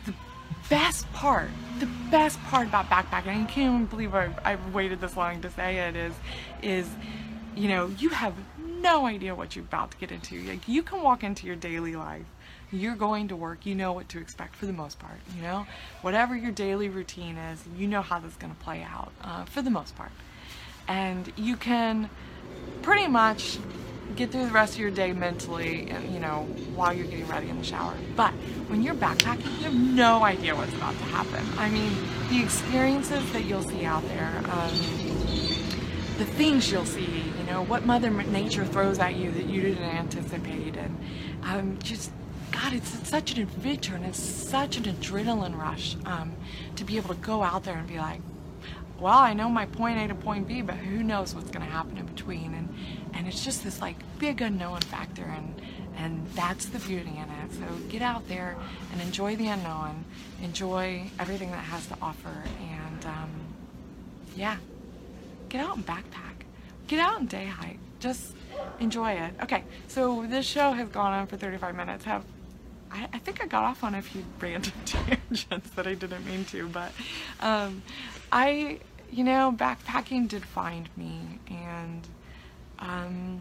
the 0.07 0.15
best 0.69 1.11
part, 1.13 1.51
the 1.79 1.89
best 2.11 2.43
part 2.45 2.67
about 2.67 2.87
backpacking, 2.87 3.29
I 3.29 3.45
can't 3.45 3.59
even 3.59 3.87
believe 3.87 4.15
I've, 4.15 4.39
I've 4.45 4.75
waited 4.75 5.01
this 5.01 5.17
long 5.17 5.41
to 5.43 5.51
say 5.51 5.79
it, 5.79 5.97
is, 5.97 6.15
is, 6.63 6.89
you 7.55 7.69
know, 7.69 7.87
you 7.99 8.09
have 8.09 8.35
no 8.83 9.07
idea 9.07 9.35
what 9.35 9.57
you're 9.57 9.65
about 9.65 9.93
to 9.93 9.97
get 9.97 10.13
into. 10.13 10.43
Like 10.43 10.69
you 10.69 10.83
can 10.83 11.03
walk 11.03 11.25
into 11.25 11.47
your 11.47 11.57
daily 11.57 11.97
life. 11.97 12.27
You're 12.71 12.97
going 12.97 13.29
to 13.29 13.37
work. 13.37 13.67
You 13.67 13.75
know 13.75 13.93
what 13.93 14.09
to 14.11 14.19
expect 14.19 14.57
for 14.57 14.67
the 14.67 14.73
most 14.73 14.99
part. 14.99 15.19
You 15.37 15.43
know, 15.43 15.67
whatever 16.01 16.35
your 16.37 16.53
daily 16.53 16.89
routine 16.89 17.37
is, 17.37 17.63
you 17.77 17.87
know 17.87 18.03
how 18.03 18.19
this 18.19 18.33
is 18.33 18.37
going 18.37 18.55
to 18.55 18.61
play 18.61 18.83
out 18.83 19.13
uh, 19.23 19.45
for 19.45 19.63
the 19.63 19.71
most 19.71 19.95
part, 19.95 20.13
and 20.89 21.33
you 21.37 21.57
can 21.57 22.09
pretty 22.81 23.09
much 23.09 23.59
get 24.17 24.31
through 24.31 24.45
the 24.45 24.53
rest 24.53 24.75
of 24.75 24.81
your 24.81 24.91
day 24.91 25.13
mentally, 25.13 25.91
you 26.11 26.19
know, 26.19 26.47
while 26.75 26.93
you're 26.93 27.07
getting 27.07 27.27
ready 27.29 27.49
in 27.49 27.59
the 27.59 27.65
shower. 27.65 27.95
But 28.17 28.33
when 28.69 28.83
you're 28.83 28.95
backpacking, 28.95 29.59
you 29.59 29.65
have 29.65 29.75
no 29.75 30.25
idea 30.25 30.55
what's 30.55 30.75
about 30.75 30.97
to 30.99 31.05
happen. 31.05 31.45
I 31.57 31.71
mean, 31.71 31.93
the 32.29 32.43
experiences 32.43 33.31
that 33.33 33.45
you'll 33.45 33.63
see 33.63 33.85
out 33.85 34.07
there, 34.09 34.43
um, 34.51 34.71
the 36.19 36.27
things 36.27 36.71
you'll 36.71 36.85
see, 36.85 37.32
know, 37.53 37.63
what 37.65 37.85
Mother 37.85 38.11
Nature 38.11 38.65
throws 38.65 38.99
at 38.99 39.15
you 39.17 39.31
that 39.31 39.47
you 39.47 39.61
didn't 39.61 39.83
anticipate. 39.83 40.77
And 40.77 40.99
um, 41.43 41.79
just, 41.83 42.11
God, 42.51 42.73
it's, 42.73 43.09
such 43.09 43.37
an 43.37 43.43
adventure 43.43 43.95
and 43.95 44.07
it's 44.07 44.19
such 44.19 44.79
an 44.79 44.85
adrenaline 44.85 45.59
rush 45.59 45.97
um, 46.07 46.33
to 46.77 46.85
be 46.85 46.97
able 46.97 47.15
to 47.15 47.21
go 47.21 47.43
out 47.43 47.65
there 47.65 47.77
and 47.77 47.87
be 47.87 47.99
like, 47.99 48.21
well, 48.99 49.19
I 49.19 49.35
know 49.35 49.49
my 49.49 49.67
point 49.67 49.99
A 49.99 50.09
to 50.09 50.15
point 50.15 50.49
B, 50.49 50.63
but 50.63 50.77
who 50.77 51.03
knows 51.03 51.35
what's 51.35 51.51
going 51.51 51.67
to 51.67 51.71
happen 51.71 51.99
in 51.99 52.07
between. 52.07 52.55
And, 52.55 52.75
and 53.13 53.29
it's 53.29 53.45
just 53.45 53.65
this 53.65 53.81
like 53.81 53.97
big 54.19 54.41
unknown 54.41 54.81
factor. 54.81 55.25
And, 55.25 55.61
and 55.97 56.27
that's 56.29 56.67
the 56.67 56.79
beauty 56.79 57.11
in 57.11 57.25
it. 57.25 57.53
So 57.53 57.67
get 57.89 58.01
out 58.01 58.27
there 58.29 58.57
and 58.93 59.01
enjoy 59.03 59.37
the 59.37 59.49
unknown, 59.49 60.05
enjoy 60.41 61.11
everything 61.19 61.51
that 61.51 61.65
has 61.65 61.87
to 61.89 61.97
offer. 62.01 62.45
And 62.61 63.05
um, 63.05 63.31
yeah, 64.37 64.57
get 65.49 65.61
out 65.61 65.77
and 65.77 65.85
backpack. 65.85 66.32
Get 66.93 67.01
out 67.01 67.21
and 67.21 67.27
day 67.27 67.47
hike. 67.47 67.79
just 68.01 68.35
enjoy 68.79 69.13
it. 69.13 69.33
Okay, 69.45 69.65
so 69.89 70.27
this 70.29 70.45
show 70.45 70.73
has 70.73 70.91
gone 70.91 71.15
on 71.15 71.27
for 71.27 71.39
35 71.39 71.75
minutes. 71.75 72.05
Have 72.05 72.23
I, 72.91 73.09
I 73.15 73.19
think 73.19 73.43
I 73.43 73.47
got 73.47 73.65
off 73.65 73.83
on 73.83 73.95
a 73.95 74.03
few 74.03 74.23
random 74.39 74.75
tangents 74.85 75.71
that 75.71 75.87
I 75.87 75.95
didn't 75.95 76.27
mean 76.27 76.45
to, 76.45 76.69
but 76.69 76.93
um, 77.41 77.83
I, 78.31 78.81
you 79.11 79.25
know, 79.25 79.55
backpacking 79.57 80.29
did 80.29 80.45
find 80.45 80.87
me, 80.95 81.41
and 81.49 82.07
um, 82.79 83.41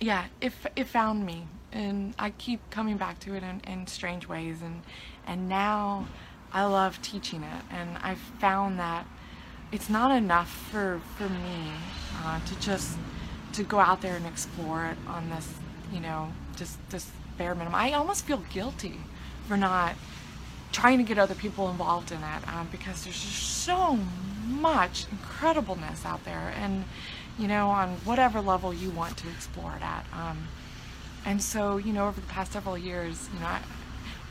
yeah, 0.00 0.24
it, 0.40 0.54
it 0.76 0.86
found 0.86 1.26
me, 1.26 1.46
and 1.72 2.14
I 2.18 2.30
keep 2.30 2.70
coming 2.70 2.96
back 2.96 3.20
to 3.20 3.34
it 3.34 3.42
in, 3.42 3.60
in 3.70 3.86
strange 3.86 4.26
ways, 4.26 4.62
and 4.62 4.80
and 5.26 5.46
now 5.46 6.08
I 6.54 6.64
love 6.64 7.02
teaching 7.02 7.42
it, 7.42 7.64
and 7.70 7.98
I've 7.98 8.16
found 8.40 8.78
that 8.78 9.06
it's 9.72 9.88
not 9.88 10.16
enough 10.16 10.50
for 10.70 11.00
for 11.16 11.28
me 11.28 11.70
uh, 12.24 12.40
to 12.44 12.60
just 12.60 12.96
to 13.52 13.62
go 13.62 13.78
out 13.78 14.00
there 14.02 14.16
and 14.16 14.26
explore 14.26 14.86
it 14.86 14.98
on 15.06 15.30
this, 15.30 15.54
you 15.92 16.00
know, 16.00 16.32
just 16.56 16.78
this 16.90 17.10
bare 17.38 17.54
minimum. 17.54 17.74
I 17.74 17.92
almost 17.92 18.26
feel 18.26 18.42
guilty 18.52 19.00
for 19.48 19.56
not 19.56 19.94
trying 20.72 20.98
to 20.98 21.04
get 21.04 21.18
other 21.18 21.34
people 21.34 21.70
involved 21.70 22.12
in 22.12 22.18
it 22.18 22.48
um, 22.48 22.68
because 22.70 23.04
there's 23.04 23.20
just 23.20 23.64
so 23.64 23.98
much 24.46 25.06
incredibleness 25.10 26.04
out 26.04 26.24
there, 26.24 26.52
and 26.56 26.84
you 27.38 27.48
know, 27.48 27.68
on 27.68 27.90
whatever 28.04 28.40
level 28.40 28.72
you 28.72 28.90
want 28.90 29.16
to 29.18 29.28
explore 29.28 29.74
it 29.76 29.82
at. 29.82 30.04
Um, 30.12 30.48
and 31.26 31.42
so, 31.42 31.76
you 31.76 31.92
know, 31.92 32.06
over 32.06 32.20
the 32.20 32.26
past 32.28 32.52
several 32.52 32.78
years, 32.78 33.28
you 33.34 33.40
know, 33.40 33.46
I, 33.46 33.60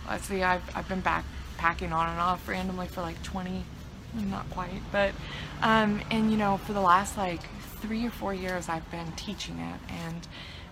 let's 0.10 0.26
see, 0.28 0.42
I've, 0.42 0.64
I've 0.76 0.88
been 0.88 1.02
backpacking 1.02 1.92
on 1.92 2.10
and 2.10 2.20
off 2.20 2.48
randomly 2.48 2.88
for 2.88 3.02
like 3.02 3.22
20, 3.22 3.64
not 4.24 4.50
quite, 4.50 4.82
but, 4.92 5.14
um, 5.62 6.02
and 6.12 6.32
you 6.32 6.38
know, 6.38 6.58
for 6.58 6.74
the 6.74 6.82
last 6.82 7.18
like 7.18 7.42
three 7.82 8.06
or 8.06 8.12
four 8.12 8.34
years, 8.34 8.70
I've 8.70 8.90
been 8.92 9.12
teaching 9.14 9.60
it, 9.60 9.80
and 9.90 10.28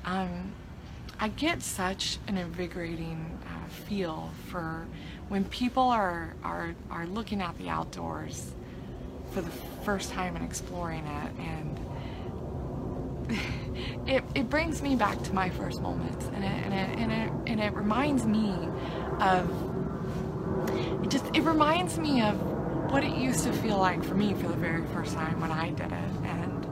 um, 0.06 0.52
I 1.20 1.30
get 1.30 1.62
such 1.62 2.18
an 2.28 2.38
invigorating 2.38 3.40
uh, 3.46 3.70
feel 3.70 4.32
for 4.50 4.86
when 5.30 5.46
people 5.46 5.84
are, 5.84 6.34
are, 6.44 6.76
are 6.90 7.06
looking 7.08 7.42
at 7.42 7.58
the 7.58 7.70
outdoors 7.70 8.54
for 9.32 9.42
the 9.42 9.52
first 9.84 10.12
time 10.12 10.36
and 10.36 10.46
exploring 10.46 11.06
it, 11.06 11.32
and 11.40 11.80
it, 14.08 14.24
it 14.36 14.50
brings 14.50 14.82
me 14.82 14.96
back 14.96 15.22
to 15.24 15.34
my 15.34 15.50
first 15.50 15.82
moments 15.82 16.26
and 16.34 16.44
it, 16.44 16.48
and 16.48 16.74
it, 16.74 17.00
and 17.00 17.12
it, 17.12 17.32
and 17.52 17.62
it 17.62 17.74
reminds 17.74 18.26
me 18.26 18.54
of 19.20 19.50
it 21.04 21.10
just 21.10 21.26
it 21.34 21.42
reminds 21.42 21.98
me 21.98 22.22
of 22.22 22.53
what 22.94 23.04
it 23.04 23.16
used 23.16 23.44
to 23.44 23.52
feel 23.52 23.80
like 23.80 24.04
for 24.04 24.14
me 24.14 24.36
for 24.36 24.48
the 24.48 24.56
very 24.56 24.86
first 24.94 25.16
time 25.16 25.42
when 25.42 25.52
I 25.52 25.72
did 25.72 25.92
it. 25.92 26.14
And 26.24 26.68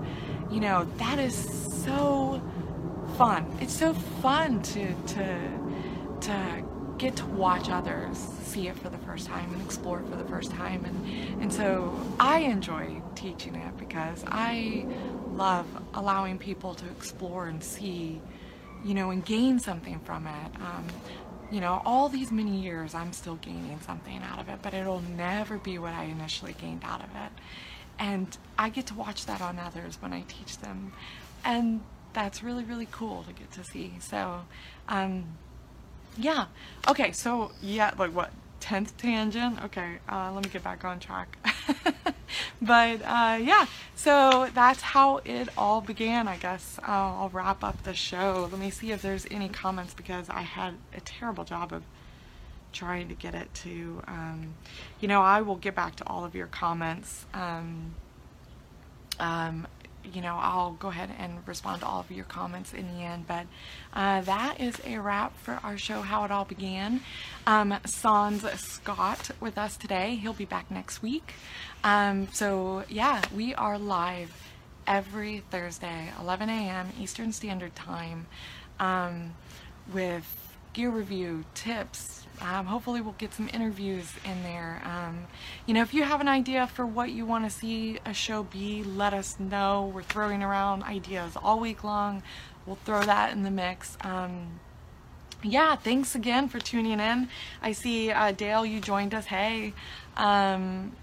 you 0.52 0.60
know 0.60 0.86
that 0.98 1.18
is 1.18 1.36
so 1.84 2.40
fun. 3.18 3.58
It's 3.60 3.76
so 3.76 3.96
fun 4.22 4.62
to 4.62 4.94
to 4.94 5.60
to 6.22 6.64
get 7.00 7.16
to 7.16 7.26
watch 7.26 7.72
others 7.72 8.20
see 8.44 8.68
it 8.68 8.78
for 8.78 8.90
the 8.90 9.00
first 9.00 9.26
time 9.26 9.52
and 9.52 9.64
explore 9.64 10.02
it 10.02 10.08
for 10.10 10.16
the 10.16 10.26
first 10.26 10.52
time. 10.52 10.86
And 10.86 11.42
and 11.42 11.52
so 11.52 12.00
I 12.20 12.42
enjoy 12.42 13.02
teaching 13.16 13.56
it 13.56 13.76
because 13.80 14.24
I 14.28 14.86
love 15.34 15.66
allowing 15.96 16.38
people 16.38 16.76
to 16.76 16.86
explore 16.86 17.48
and 17.48 17.64
see, 17.64 18.22
you 18.86 18.94
know, 18.94 19.10
and 19.10 19.26
gain 19.26 19.58
something 19.58 20.00
from 20.02 20.28
it. 20.28 20.52
Um, 20.58 20.86
you 21.52 21.60
know, 21.60 21.82
all 21.86 22.08
these 22.10 22.32
many 22.32 22.62
years, 22.62 22.96
I'm 22.96 23.12
still 23.14 23.36
gaining 23.36 23.80
something 23.86 24.22
out 24.24 24.40
of 24.40 24.48
it, 24.50 24.60
but 24.62 24.74
it'll 24.74 25.02
never 25.02 25.58
be 25.58 25.78
what 25.78 25.94
I 25.94 26.06
initially 26.06 26.54
gained 26.54 26.84
out 26.84 27.02
of 27.02 27.10
it. 27.10 27.32
And 28.00 28.36
I 28.58 28.70
get 28.70 28.88
to 28.88 28.94
watch 28.96 29.26
that 29.26 29.42
on 29.42 29.60
others 29.60 29.98
when 30.02 30.14
I 30.14 30.24
teach 30.28 30.58
them. 30.60 30.94
And 31.44 31.82
that's 32.14 32.42
really, 32.42 32.64
really 32.64 32.88
cool 32.90 33.24
to 33.24 33.34
get 33.34 33.52
to 33.52 33.64
see. 33.64 33.94
So, 34.00 34.42
um, 34.88 35.26
yeah. 36.18 36.46
Okay, 36.88 37.12
so, 37.12 37.52
yeah, 37.62 37.92
like 37.98 38.12
what? 38.12 38.32
10th 38.62 38.96
tangent? 38.98 39.62
Okay, 39.66 39.98
uh, 40.08 40.32
let 40.32 40.44
me 40.44 40.50
get 40.50 40.64
back 40.64 40.86
on 40.86 41.00
track. 41.00 41.38
but 42.62 43.02
uh, 43.02 43.38
yeah, 43.42 43.66
so 43.96 44.50
that's 44.54 44.82
how 44.82 45.18
it 45.26 45.50
all 45.58 45.82
began, 45.82 46.28
I 46.28 46.38
guess. 46.38 46.80
Uh, 46.80 46.92
I'll 46.92 47.30
wrap 47.30 47.64
up 47.64 47.84
the 47.84 47.94
show. 47.94 48.48
Let 48.50 48.60
me 48.60 48.70
see 48.70 48.92
if 48.92 49.02
there's 49.02 49.28
any 49.30 49.50
comments 49.50 49.94
because 49.94 50.30
I 50.30 50.42
had 50.42 50.76
a 50.96 51.02
terrible 51.02 51.44
job 51.44 51.74
of 51.74 51.84
trying 52.72 53.10
to 53.10 53.16
get 53.16 53.36
it 53.36 53.54
to, 53.54 54.02
um, 54.08 54.54
you 55.00 55.08
know, 55.08 55.22
I 55.22 55.42
will 55.42 55.58
get 55.58 55.76
back 55.76 55.98
to 55.98 56.08
all 56.08 56.24
of 56.24 56.36
your 56.36 56.48
comments. 56.48 57.26
Um, 57.34 57.96
um, 59.20 59.68
you 60.14 60.22
know, 60.22 60.38
I'll 60.40 60.74
go 60.74 60.90
ahead 60.90 61.10
and 61.18 61.46
respond 61.48 61.82
to 61.82 61.88
all 61.88 62.00
of 62.00 62.12
your 62.12 62.26
comments 62.26 62.74
in 62.74 62.88
the 62.94 63.04
end. 63.04 63.28
But 63.28 63.46
uh, 63.94 64.22
that 64.22 64.60
is 64.60 64.82
a 64.86 65.00
wrap 65.00 65.38
for 65.38 65.60
our 65.64 65.78
show, 65.78 66.02
How 66.02 66.24
It 66.26 66.32
All 66.32 66.46
Began. 66.46 67.02
Um, 67.48 67.76
Sans 67.86 68.42
Scott 68.60 69.32
with 69.40 69.58
us 69.58 69.78
today. 69.78 70.16
He'll 70.16 70.34
be 70.34 70.46
back 70.46 70.70
next 70.72 71.02
week. 71.02 71.34
Um, 71.84 72.28
so, 72.32 72.84
yeah, 72.90 73.22
we 73.36 73.54
are 73.56 73.78
live 73.78 74.32
every 74.88 75.44
Thursday, 75.52 76.10
11 76.20 76.50
a.m. 76.50 76.90
Eastern 77.00 77.32
Standard 77.32 77.76
Time, 77.76 78.28
um, 78.80 79.34
with 79.94 80.56
gear 80.74 80.90
review, 80.90 81.44
tips, 81.54 82.21
um, 82.42 82.66
hopefully 82.66 83.02
we'll 83.02 83.14
get 83.14 83.34
some 83.34 83.50
interviews 83.54 84.12
in 84.26 84.44
there. 84.44 84.82
Um, 84.84 85.28
you 85.66 85.74
know, 85.74 85.82
if 85.82 85.94
you 85.94 86.04
have 86.04 86.22
an 86.22 86.28
idea 86.28 86.68
for 86.68 86.86
what 86.86 87.12
you 87.12 87.26
want 87.26 87.46
to 87.46 87.52
see 87.52 88.00
a 88.06 88.14
show 88.14 88.44
be, 88.44 88.84
let 88.84 89.14
us 89.14 89.40
know. 89.40 89.92
We're 89.94 90.04
throwing 90.04 90.42
around 90.42 90.84
ideas 90.84 91.38
all 91.42 91.60
week 91.60 91.84
long. 91.84 92.24
We'll 92.66 92.80
throw 92.84 93.04
that 93.04 93.32
in 93.32 93.44
the 93.44 93.52
mix. 93.52 93.98
Um, 94.02 94.60
yeah, 95.44 95.76
thanks 95.76 96.16
again 96.16 96.50
for 96.50 96.60
tuning 96.60 97.00
in. 97.00 97.30
I 97.62 97.72
see 97.72 98.12
uh, 98.12 98.32
Dale, 98.32 98.66
you 98.66 98.80
joined 98.80 99.14
us. 99.14 99.26
Hey. 99.26 99.74
Um, 100.18 100.94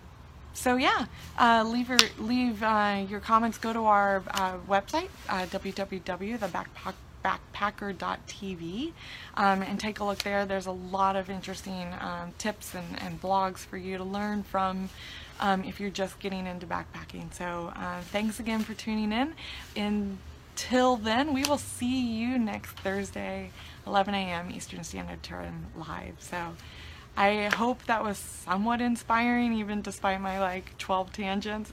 so 0.52 0.74
yeah, 0.74 1.06
uh, 1.38 1.64
leave 1.64 1.88
your 1.88 1.98
leave 2.18 2.62
uh, 2.62 3.04
your 3.08 3.20
comments. 3.20 3.58
Go 3.58 3.72
to 3.72 3.84
our 3.84 4.24
uh, 4.32 4.58
website, 4.68 5.08
uh, 5.28 5.46
www.thebackpack 5.46 6.94
backpacker.tv 7.24 8.92
um, 9.36 9.62
and 9.62 9.78
take 9.78 10.00
a 10.00 10.04
look 10.04 10.18
there. 10.18 10.46
There's 10.46 10.66
a 10.66 10.72
lot 10.72 11.16
of 11.16 11.30
interesting 11.30 11.88
um, 12.00 12.32
tips 12.38 12.74
and, 12.74 13.00
and, 13.00 13.20
blogs 13.20 13.58
for 13.58 13.76
you 13.76 13.98
to 13.98 14.04
learn 14.04 14.42
from 14.42 14.88
um, 15.40 15.64
if 15.64 15.80
you're 15.80 15.90
just 15.90 16.18
getting 16.20 16.46
into 16.46 16.66
backpacking. 16.66 17.32
So 17.32 17.72
uh, 17.76 18.00
thanks 18.02 18.40
again 18.40 18.60
for 18.60 18.74
tuning 18.74 19.12
in. 19.12 19.34
Until 19.76 20.96
then, 20.96 21.34
we 21.34 21.44
will 21.44 21.58
see 21.58 22.00
you 22.00 22.38
next 22.38 22.72
Thursday, 22.78 23.50
11 23.86 24.14
a.m. 24.14 24.50
Eastern 24.50 24.84
Standard 24.84 25.22
Time 25.22 25.66
live. 25.76 26.16
So 26.18 26.54
I 27.16 27.46
hope 27.54 27.84
that 27.86 28.04
was 28.04 28.16
somewhat 28.16 28.80
inspiring, 28.80 29.52
even 29.54 29.82
despite 29.82 30.20
my 30.20 30.38
like 30.38 30.78
12 30.78 31.12
tangents. 31.12 31.72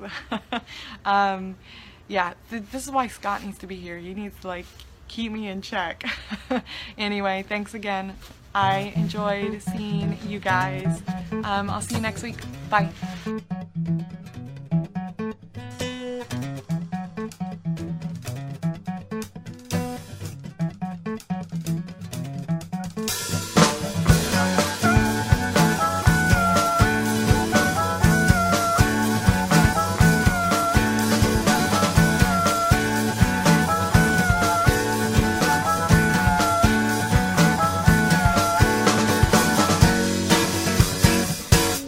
um, 1.06 1.56
yeah, 2.08 2.34
th 2.50 2.64
this 2.72 2.86
is 2.86 2.92
why 2.92 3.08
Scott 3.08 3.44
needs 3.44 3.58
to 3.60 3.68
be 3.68 3.76
here. 3.76 3.98
He 3.98 4.14
needs 4.14 4.40
to 4.42 4.48
like 4.48 4.66
keep 5.08 5.32
me 5.32 5.48
in 5.48 5.62
check. 5.62 6.04
anyway, 6.98 7.44
thanks 7.48 7.74
again. 7.74 8.16
I 8.54 8.94
enjoyed 8.96 9.62
seeing 9.62 10.18
you 10.26 10.40
guys. 10.40 11.02
Um, 11.32 11.70
I'll 11.70 11.82
see 11.82 11.96
you 11.96 12.02
next 12.02 12.24
week. 12.24 12.38
Bye. 12.70 12.90